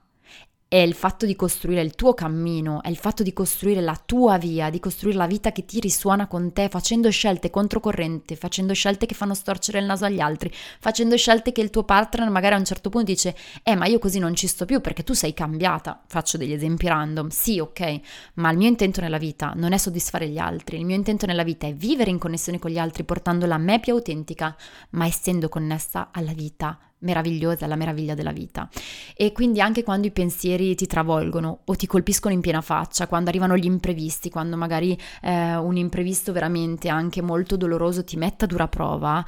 è 0.74 0.78
il 0.78 0.94
fatto 0.94 1.24
di 1.24 1.36
costruire 1.36 1.82
il 1.82 1.94
tuo 1.94 2.14
cammino, 2.14 2.82
è 2.82 2.88
il 2.88 2.96
fatto 2.96 3.22
di 3.22 3.32
costruire 3.32 3.80
la 3.80 3.96
tua 4.04 4.38
via, 4.38 4.70
di 4.70 4.80
costruire 4.80 5.16
la 5.16 5.28
vita 5.28 5.52
che 5.52 5.64
ti 5.64 5.78
risuona 5.78 6.26
con 6.26 6.52
te, 6.52 6.68
facendo 6.68 7.10
scelte 7.10 7.48
controcorrente, 7.48 8.34
facendo 8.34 8.72
scelte 8.74 9.06
che 9.06 9.14
fanno 9.14 9.34
storcere 9.34 9.78
il 9.78 9.84
naso 9.84 10.04
agli 10.04 10.18
altri, 10.18 10.50
facendo 10.80 11.16
scelte 11.16 11.52
che 11.52 11.60
il 11.60 11.70
tuo 11.70 11.84
partner 11.84 12.28
magari 12.28 12.54
a 12.54 12.58
un 12.58 12.64
certo 12.64 12.90
punto 12.90 13.12
dice 13.12 13.36
"Eh, 13.62 13.76
ma 13.76 13.86
io 13.86 14.00
così 14.00 14.18
non 14.18 14.34
ci 14.34 14.48
sto 14.48 14.64
più 14.64 14.80
perché 14.80 15.04
tu 15.04 15.12
sei 15.12 15.32
cambiata". 15.32 16.02
Faccio 16.08 16.38
degli 16.38 16.52
esempi 16.52 16.88
random. 16.88 17.28
Sì, 17.28 17.60
ok, 17.60 18.00
ma 18.34 18.50
il 18.50 18.58
mio 18.58 18.66
intento 18.66 19.00
nella 19.00 19.18
vita 19.18 19.52
non 19.54 19.72
è 19.74 19.76
soddisfare 19.76 20.28
gli 20.28 20.38
altri, 20.38 20.78
il 20.78 20.84
mio 20.84 20.96
intento 20.96 21.24
nella 21.24 21.44
vita 21.44 21.68
è 21.68 21.74
vivere 21.74 22.10
in 22.10 22.18
connessione 22.18 22.58
con 22.58 22.72
gli 22.72 22.78
altri 22.78 23.04
portandola 23.04 23.54
a 23.54 23.58
me 23.58 23.78
più 23.78 23.92
autentica, 23.92 24.56
ma 24.90 25.06
essendo 25.06 25.48
connessa 25.48 26.08
alla 26.10 26.32
vita 26.32 26.76
meravigliosa, 27.04 27.66
la 27.66 27.76
meraviglia 27.76 28.14
della 28.14 28.32
vita. 28.32 28.68
E 29.16 29.32
quindi 29.32 29.60
anche 29.60 29.82
quando 29.82 30.06
i 30.06 30.10
pensieri 30.10 30.74
ti 30.74 30.86
travolgono 30.86 31.60
o 31.64 31.74
ti 31.76 31.86
colpiscono 31.86 32.34
in 32.34 32.40
piena 32.40 32.60
faccia, 32.60 33.06
quando 33.06 33.28
arrivano 33.28 33.56
gli 33.56 33.66
imprevisti, 33.66 34.30
quando 34.30 34.56
magari 34.56 34.98
eh, 35.22 35.56
un 35.56 35.76
imprevisto 35.76 36.32
veramente 36.32 36.88
anche 36.88 37.22
molto 37.22 37.56
doloroso 37.56 38.04
ti 38.04 38.16
mette 38.16 38.44
a 38.44 38.48
dura 38.48 38.68
prova, 38.68 39.24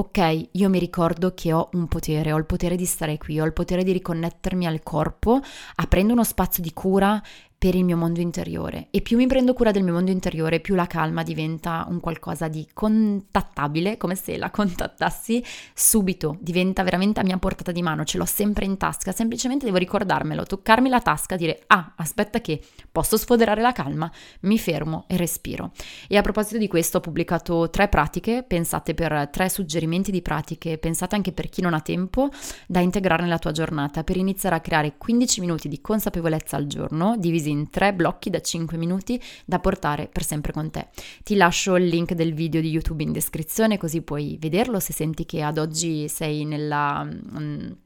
ok, 0.00 0.48
io 0.52 0.70
mi 0.70 0.78
ricordo 0.78 1.34
che 1.34 1.52
ho 1.52 1.68
un 1.74 1.86
potere, 1.86 2.32
ho 2.32 2.38
il 2.38 2.46
potere 2.46 2.74
di 2.74 2.86
stare 2.86 3.18
qui, 3.18 3.38
ho 3.38 3.44
il 3.44 3.52
potere 3.52 3.84
di 3.84 3.92
riconnettermi 3.92 4.66
al 4.66 4.82
corpo, 4.82 5.40
aprendo 5.74 6.14
uno 6.14 6.24
spazio 6.24 6.62
di 6.62 6.72
cura 6.72 7.22
per 7.58 7.74
il 7.74 7.84
mio 7.84 7.98
mondo 7.98 8.20
interiore. 8.20 8.86
E 8.90 9.02
più 9.02 9.18
mi 9.18 9.26
prendo 9.26 9.52
cura 9.52 9.72
del 9.72 9.82
mio 9.82 9.92
mondo 9.92 10.10
interiore, 10.10 10.60
più 10.60 10.74
la 10.74 10.86
calma 10.86 11.22
diventa 11.22 11.84
un 11.90 12.00
qualcosa 12.00 12.48
di 12.48 12.66
contattabile, 12.72 13.98
come 13.98 14.14
se 14.14 14.38
la 14.38 14.48
contattassi 14.48 15.44
subito, 15.74 16.38
diventa 16.40 16.82
veramente 16.82 17.20
a 17.20 17.22
mia 17.22 17.36
portata 17.36 17.70
di 17.70 17.82
mano, 17.82 18.04
ce 18.04 18.16
l'ho 18.16 18.24
sempre 18.24 18.64
in 18.64 18.78
tasca, 18.78 19.12
semplicemente 19.12 19.66
devo 19.66 19.76
ricordarmelo, 19.76 20.44
toccarmi 20.44 20.88
la 20.88 21.02
tasca, 21.02 21.36
dire 21.36 21.64
ah, 21.66 21.92
aspetta 21.96 22.40
che 22.40 22.62
posso 22.90 23.16
sfoderare 23.16 23.60
la 23.60 23.72
calma, 23.72 24.10
mi 24.40 24.58
fermo 24.58 25.04
e 25.08 25.16
respiro. 25.16 25.72
E 26.08 26.16
a 26.16 26.22
proposito 26.22 26.58
di 26.58 26.68
questo 26.68 26.98
ho 26.98 27.00
pubblicato 27.00 27.70
tre 27.70 27.88
pratiche, 27.88 28.44
pensate 28.46 28.94
per 28.94 29.28
tre 29.32 29.48
suggerimenti 29.48 30.10
di 30.10 30.22
pratiche, 30.22 30.78
pensate 30.78 31.14
anche 31.14 31.32
per 31.32 31.48
chi 31.48 31.60
non 31.60 31.74
ha 31.74 31.80
tempo 31.80 32.28
da 32.66 32.80
integrare 32.80 33.22
nella 33.22 33.38
tua 33.38 33.52
giornata 33.52 34.04
per 34.04 34.16
iniziare 34.16 34.56
a 34.56 34.60
creare 34.60 34.94
15 34.96 35.40
minuti 35.40 35.68
di 35.68 35.80
consapevolezza 35.80 36.56
al 36.56 36.66
giorno, 36.66 37.16
divisi 37.16 37.50
in 37.50 37.70
tre 37.70 37.92
blocchi 37.92 38.30
da 38.30 38.40
5 38.40 38.76
minuti 38.76 39.20
da 39.44 39.58
portare 39.58 40.08
per 40.08 40.24
sempre 40.24 40.52
con 40.52 40.70
te. 40.70 40.88
Ti 41.22 41.36
lascio 41.36 41.76
il 41.76 41.86
link 41.86 42.12
del 42.14 42.34
video 42.34 42.60
di 42.60 42.68
YouTube 42.68 43.02
in 43.02 43.12
descrizione 43.12 43.78
così 43.78 44.02
puoi 44.02 44.36
vederlo 44.40 44.80
se 44.80 44.92
senti 44.92 45.24
che 45.24 45.42
ad 45.42 45.58
oggi 45.58 46.08
sei 46.08 46.44
nella... 46.44 47.00
Um, 47.02 47.76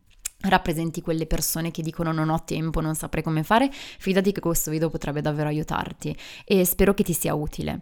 rappresenti 0.49 1.01
quelle 1.01 1.27
persone 1.27 1.71
che 1.71 1.83
dicono 1.83 2.13
non 2.13 2.29
ho 2.29 2.43
tempo, 2.45 2.81
non 2.81 2.95
saprei 2.95 3.23
come 3.23 3.43
fare, 3.43 3.71
fidati 3.71 4.33
che 4.33 4.41
questo 4.41 4.71
video 4.71 4.91
potrebbe 4.91 5.21
davvero 5.21 5.49
aiutarti 5.49 6.17
e 6.45 6.65
spero 6.65 6.95
che 6.95 7.03
ti 7.03 7.13
sia 7.13 7.35
utile. 7.35 7.81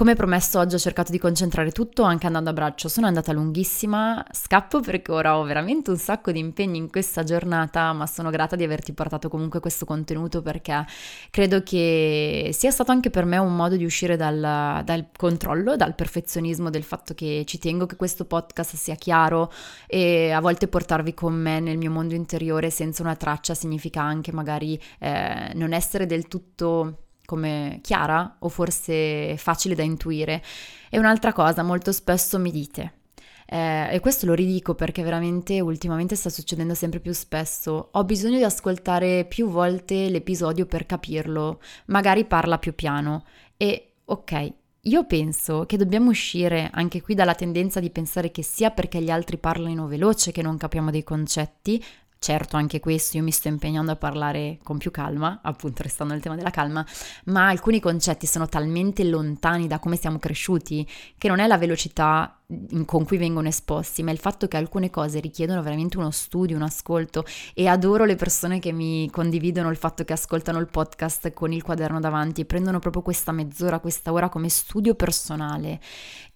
Come 0.00 0.14
promesso 0.14 0.58
oggi 0.58 0.76
ho 0.76 0.78
cercato 0.78 1.12
di 1.12 1.18
concentrare 1.18 1.72
tutto 1.72 2.04
anche 2.04 2.24
andando 2.24 2.48
a 2.48 2.52
braccio, 2.54 2.88
sono 2.88 3.06
andata 3.06 3.32
lunghissima, 3.32 4.24
scappo 4.32 4.80
perché 4.80 5.12
ora 5.12 5.36
ho 5.36 5.42
veramente 5.42 5.90
un 5.90 5.98
sacco 5.98 6.32
di 6.32 6.38
impegni 6.38 6.78
in 6.78 6.88
questa 6.88 7.22
giornata, 7.22 7.92
ma 7.92 8.06
sono 8.06 8.30
grata 8.30 8.56
di 8.56 8.64
averti 8.64 8.94
portato 8.94 9.28
comunque 9.28 9.60
questo 9.60 9.84
contenuto 9.84 10.40
perché 10.40 10.86
credo 11.30 11.62
che 11.62 12.48
sia 12.54 12.70
stato 12.70 12.92
anche 12.92 13.10
per 13.10 13.26
me 13.26 13.36
un 13.36 13.54
modo 13.54 13.76
di 13.76 13.84
uscire 13.84 14.16
dal, 14.16 14.82
dal 14.84 15.06
controllo, 15.14 15.76
dal 15.76 15.94
perfezionismo 15.94 16.70
del 16.70 16.84
fatto 16.84 17.12
che 17.12 17.44
ci 17.46 17.58
tengo 17.58 17.84
che 17.84 17.96
questo 17.96 18.24
podcast 18.24 18.76
sia 18.76 18.94
chiaro 18.94 19.52
e 19.86 20.30
a 20.30 20.40
volte 20.40 20.66
portarvi 20.66 21.12
con 21.12 21.34
me 21.34 21.60
nel 21.60 21.76
mio 21.76 21.90
mondo 21.90 21.99
interiore 22.08 22.70
senza 22.70 23.02
una 23.02 23.16
traccia 23.16 23.54
significa 23.54 24.02
anche 24.02 24.32
magari 24.32 24.80
eh, 24.98 25.52
non 25.54 25.72
essere 25.72 26.06
del 26.06 26.28
tutto 26.28 27.04
come 27.24 27.78
chiara 27.82 28.36
o 28.40 28.48
forse 28.48 29.36
facile 29.36 29.74
da 29.74 29.82
intuire. 29.82 30.42
E 30.88 30.98
un'altra 30.98 31.32
cosa, 31.32 31.62
molto 31.62 31.92
spesso 31.92 32.38
mi 32.38 32.50
dite, 32.50 33.00
eh, 33.52 33.88
e 33.90 33.98
questo 33.98 34.26
lo 34.26 34.34
ridico 34.34 34.76
perché 34.76 35.02
veramente 35.02 35.60
ultimamente 35.60 36.14
sta 36.14 36.28
succedendo 36.30 36.74
sempre 36.74 37.00
più 37.00 37.12
spesso. 37.12 37.88
Ho 37.92 38.04
bisogno 38.04 38.38
di 38.38 38.44
ascoltare 38.44 39.24
più 39.24 39.48
volte 39.48 40.08
l'episodio 40.08 40.66
per 40.66 40.86
capirlo, 40.86 41.60
magari 41.86 42.24
parla 42.24 42.58
più 42.58 42.74
piano. 42.76 43.24
E 43.56 43.94
ok, 44.04 44.52
io 44.84 45.04
penso 45.04 45.66
che 45.66 45.76
dobbiamo 45.76 46.10
uscire 46.10 46.70
anche 46.72 47.02
qui 47.02 47.14
dalla 47.14 47.34
tendenza 47.34 47.80
di 47.80 47.90
pensare 47.90 48.30
che 48.30 48.42
sia 48.42 48.70
perché 48.70 49.02
gli 49.02 49.10
altri 49.10 49.36
parlano 49.36 49.86
veloce 49.86 50.32
che 50.32 50.42
non 50.42 50.56
capiamo 50.56 50.90
dei 50.90 51.04
concetti, 51.04 51.82
Certo, 52.20 52.58
anche 52.58 52.80
questo 52.80 53.16
io 53.16 53.22
mi 53.22 53.30
sto 53.30 53.48
impegnando 53.48 53.92
a 53.92 53.96
parlare 53.96 54.58
con 54.62 54.76
più 54.76 54.90
calma, 54.90 55.40
appunto 55.42 55.82
restando 55.82 56.12
nel 56.12 56.20
tema 56.20 56.36
della 56.36 56.50
calma, 56.50 56.84
ma 57.24 57.48
alcuni 57.48 57.80
concetti 57.80 58.26
sono 58.26 58.46
talmente 58.46 59.04
lontani 59.04 59.66
da 59.66 59.78
come 59.78 59.96
siamo 59.96 60.18
cresciuti 60.18 60.86
che 61.16 61.28
non 61.28 61.38
è 61.38 61.46
la 61.46 61.56
velocità 61.56 62.39
con 62.84 63.04
cui 63.04 63.16
vengono 63.16 63.48
esposti, 63.48 64.02
ma 64.02 64.10
il 64.10 64.18
fatto 64.18 64.48
che 64.48 64.56
alcune 64.56 64.90
cose 64.90 65.20
richiedono 65.20 65.62
veramente 65.62 65.98
uno 65.98 66.10
studio, 66.10 66.56
un 66.56 66.62
ascolto 66.62 67.24
e 67.54 67.66
adoro 67.66 68.04
le 68.04 68.16
persone 68.16 68.58
che 68.58 68.72
mi 68.72 69.08
condividono 69.10 69.70
il 69.70 69.76
fatto 69.76 70.04
che 70.04 70.12
ascoltano 70.12 70.58
il 70.58 70.68
podcast 70.68 71.32
con 71.32 71.52
il 71.52 71.62
quaderno 71.62 72.00
davanti 72.00 72.40
e 72.40 72.44
prendono 72.44 72.78
proprio 72.78 73.02
questa 73.02 73.32
mezz'ora, 73.32 73.78
questa 73.78 74.12
ora 74.12 74.28
come 74.28 74.48
studio 74.48 74.94
personale 74.94 75.80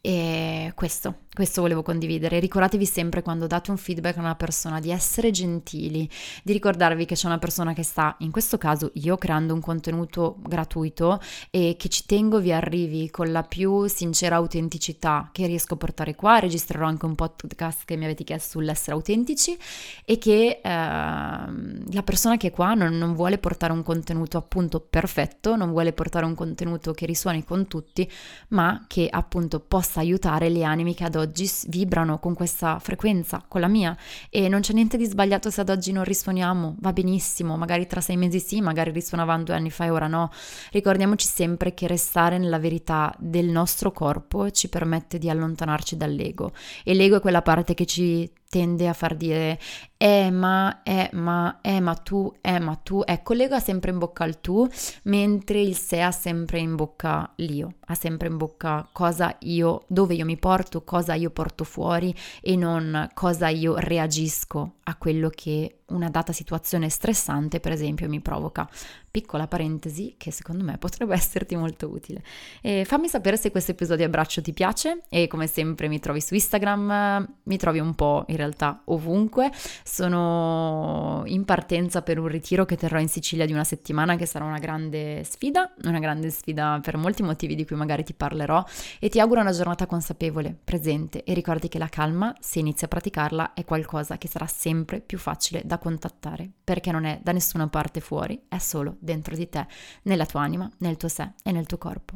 e 0.06 0.70
questo, 0.74 1.20
questo 1.32 1.62
volevo 1.62 1.80
condividere. 1.80 2.38
Ricordatevi 2.38 2.84
sempre 2.84 3.22
quando 3.22 3.46
date 3.46 3.70
un 3.70 3.78
feedback 3.78 4.18
a 4.18 4.20
una 4.20 4.34
persona 4.34 4.78
di 4.78 4.90
essere 4.90 5.30
gentili, 5.30 6.06
di 6.42 6.52
ricordarvi 6.52 7.06
che 7.06 7.14
c'è 7.14 7.26
una 7.26 7.38
persona 7.38 7.72
che 7.72 7.82
sta, 7.82 8.14
in 8.18 8.30
questo 8.30 8.58
caso 8.58 8.90
io, 8.96 9.16
creando 9.16 9.54
un 9.54 9.60
contenuto 9.62 10.36
gratuito 10.40 11.22
e 11.50 11.76
che 11.78 11.88
ci 11.88 12.04
tengo 12.04 12.38
vi 12.38 12.52
arrivi 12.52 13.08
con 13.08 13.32
la 13.32 13.44
più 13.44 13.86
sincera 13.86 14.36
autenticità 14.36 15.30
che 15.32 15.46
riesco 15.46 15.72
a 15.72 15.78
portare 15.78 16.03
qua. 16.12 16.38
Registrerò 16.38 16.86
anche 16.86 17.06
un 17.06 17.14
podcast 17.14 17.84
che 17.86 17.96
mi 17.96 18.04
avete 18.04 18.24
chiesto 18.24 18.58
sull'essere 18.58 18.92
autentici 18.92 19.56
e 20.04 20.18
che 20.18 20.60
eh, 20.62 20.68
la 20.68 22.02
persona 22.04 22.36
che 22.36 22.48
è 22.48 22.50
qua 22.50 22.74
non, 22.74 22.98
non 22.98 23.14
vuole 23.14 23.38
portare 23.38 23.72
un 23.72 23.82
contenuto 23.82 24.36
appunto 24.36 24.80
perfetto, 24.80 25.56
non 25.56 25.70
vuole 25.70 25.92
portare 25.92 26.26
un 26.26 26.34
contenuto 26.34 26.92
che 26.92 27.06
risuoni 27.06 27.44
con 27.44 27.66
tutti, 27.66 28.10
ma 28.48 28.84
che 28.86 29.08
appunto 29.10 29.60
possa 29.60 30.00
aiutare 30.00 30.48
le 30.48 30.64
anime 30.64 30.94
che 30.94 31.04
ad 31.04 31.14
oggi 31.14 31.50
vibrano 31.68 32.18
con 32.18 32.34
questa 32.34 32.78
frequenza, 32.78 33.42
con 33.46 33.60
la 33.60 33.68
mia. 33.68 33.96
E 34.28 34.48
non 34.48 34.60
c'è 34.60 34.72
niente 34.72 34.96
di 34.96 35.06
sbagliato 35.06 35.50
se 35.50 35.60
ad 35.60 35.68
oggi 35.70 35.92
non 35.92 36.04
risuoniamo, 36.04 36.76
va 36.80 36.92
benissimo, 36.92 37.56
magari 37.56 37.86
tra 37.86 38.00
sei 38.00 38.16
mesi 38.16 38.40
sì, 38.40 38.60
magari 38.60 38.90
risuonavamo 38.90 39.44
due 39.44 39.54
anni 39.54 39.70
fa 39.70 39.84
e 39.84 39.90
ora 39.90 40.06
no. 40.06 40.30
Ricordiamoci 40.70 41.26
sempre 41.26 41.74
che 41.74 41.86
restare 41.86 42.38
nella 42.38 42.58
verità 42.58 43.14
del 43.18 43.46
nostro 43.46 43.92
corpo 43.92 44.50
ci 44.50 44.68
permette 44.68 45.18
di 45.18 45.30
allontanarci 45.30 45.93
dall'ego. 45.96 46.52
E 46.84 46.94
l'ego 46.94 47.16
è 47.16 47.20
quella 47.20 47.42
parte 47.42 47.74
che 47.74 47.86
ci 47.86 48.30
tende 48.54 48.86
a 48.86 48.92
far 48.92 49.16
dire 49.16 49.58
eh 49.96 50.30
ma, 50.30 50.82
eh 50.84 51.08
ma, 51.14 51.58
eh 51.60 51.80
ma 51.80 51.94
tu, 51.94 52.32
eh 52.40 52.60
ma 52.60 52.76
tu, 52.76 53.02
ecco 53.04 53.32
lega 53.32 53.58
sempre 53.58 53.90
in 53.90 53.98
bocca 53.98 54.24
il 54.24 54.40
tu, 54.40 54.68
mentre 55.04 55.60
il 55.60 55.76
se 55.76 56.00
ha 56.00 56.12
sempre 56.12 56.60
in 56.60 56.76
bocca 56.76 57.32
l'io, 57.36 57.76
ha 57.86 57.94
sempre 57.94 58.28
in 58.28 58.36
bocca 58.36 58.86
cosa 58.92 59.34
io, 59.40 59.82
dove 59.88 60.14
io 60.14 60.24
mi 60.24 60.36
porto, 60.36 60.84
cosa 60.84 61.14
io 61.14 61.30
porto 61.30 61.64
fuori 61.64 62.14
e 62.42 62.54
non 62.54 63.08
cosa 63.14 63.48
io 63.48 63.76
reagisco 63.76 64.74
a 64.84 64.94
quello 64.96 65.30
che 65.30 65.78
una 65.86 66.08
data 66.08 66.32
situazione 66.32 66.88
stressante, 66.88 67.60
per 67.60 67.72
esempio, 67.72 68.08
mi 68.08 68.20
provoca. 68.20 68.68
Piccola 69.10 69.46
parentesi 69.46 70.14
che 70.16 70.30
secondo 70.30 70.64
me 70.64 70.76
potrebbe 70.78 71.14
esserti 71.14 71.56
molto 71.56 71.88
utile. 71.88 72.22
E 72.60 72.84
fammi 72.84 73.08
sapere 73.08 73.36
se 73.36 73.50
questo 73.50 73.72
episodio 73.72 74.06
a 74.06 74.08
braccio 74.08 74.42
ti 74.42 74.52
piace 74.52 75.02
e 75.08 75.26
come 75.26 75.46
sempre 75.46 75.88
mi 75.88 76.00
trovi 76.00 76.20
su 76.20 76.34
Instagram, 76.34 77.28
mi 77.44 77.56
trovi 77.56 77.78
un 77.78 77.94
po' 77.94 78.24
in 78.28 78.36
realtà 78.44 78.82
ovunque. 78.86 79.50
Sono 79.82 81.22
in 81.26 81.44
partenza 81.44 82.02
per 82.02 82.18
un 82.18 82.28
ritiro 82.28 82.64
che 82.64 82.76
terrò 82.76 82.98
in 82.98 83.08
Sicilia 83.08 83.46
di 83.46 83.52
una 83.52 83.64
settimana 83.64 84.16
che 84.16 84.26
sarà 84.26 84.44
una 84.44 84.58
grande 84.58 85.24
sfida, 85.24 85.72
una 85.84 85.98
grande 85.98 86.30
sfida 86.30 86.78
per 86.82 86.96
molti 86.96 87.22
motivi 87.22 87.54
di 87.54 87.64
cui 87.64 87.76
magari 87.76 88.04
ti 88.04 88.14
parlerò 88.14 88.64
e 88.98 89.08
ti 89.08 89.20
auguro 89.20 89.40
una 89.40 89.52
giornata 89.52 89.86
consapevole, 89.86 90.56
presente 90.62 91.24
e 91.24 91.34
ricordi 91.34 91.68
che 91.68 91.78
la 91.78 91.88
calma, 91.88 92.34
se 92.40 92.58
inizi 92.58 92.84
a 92.84 92.88
praticarla, 92.88 93.54
è 93.54 93.64
qualcosa 93.64 94.18
che 94.18 94.28
sarà 94.28 94.46
sempre 94.46 95.00
più 95.00 95.18
facile 95.18 95.62
da 95.64 95.78
contattare, 95.78 96.50
perché 96.62 96.90
non 96.92 97.04
è 97.04 97.20
da 97.22 97.32
nessuna 97.32 97.68
parte 97.68 98.00
fuori, 98.00 98.40
è 98.48 98.58
solo 98.58 98.96
dentro 98.98 99.34
di 99.34 99.48
te, 99.48 99.66
nella 100.02 100.26
tua 100.26 100.42
anima, 100.42 100.70
nel 100.78 100.96
tuo 100.96 101.08
sé 101.08 101.32
e 101.42 101.52
nel 101.52 101.66
tuo 101.66 101.78
corpo. 101.78 102.14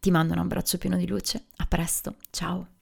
Ti 0.00 0.10
mando 0.10 0.32
un 0.32 0.38
abbraccio 0.40 0.78
pieno 0.78 0.96
di 0.96 1.06
luce, 1.06 1.46
a 1.56 1.66
presto, 1.66 2.16
ciao! 2.30 2.77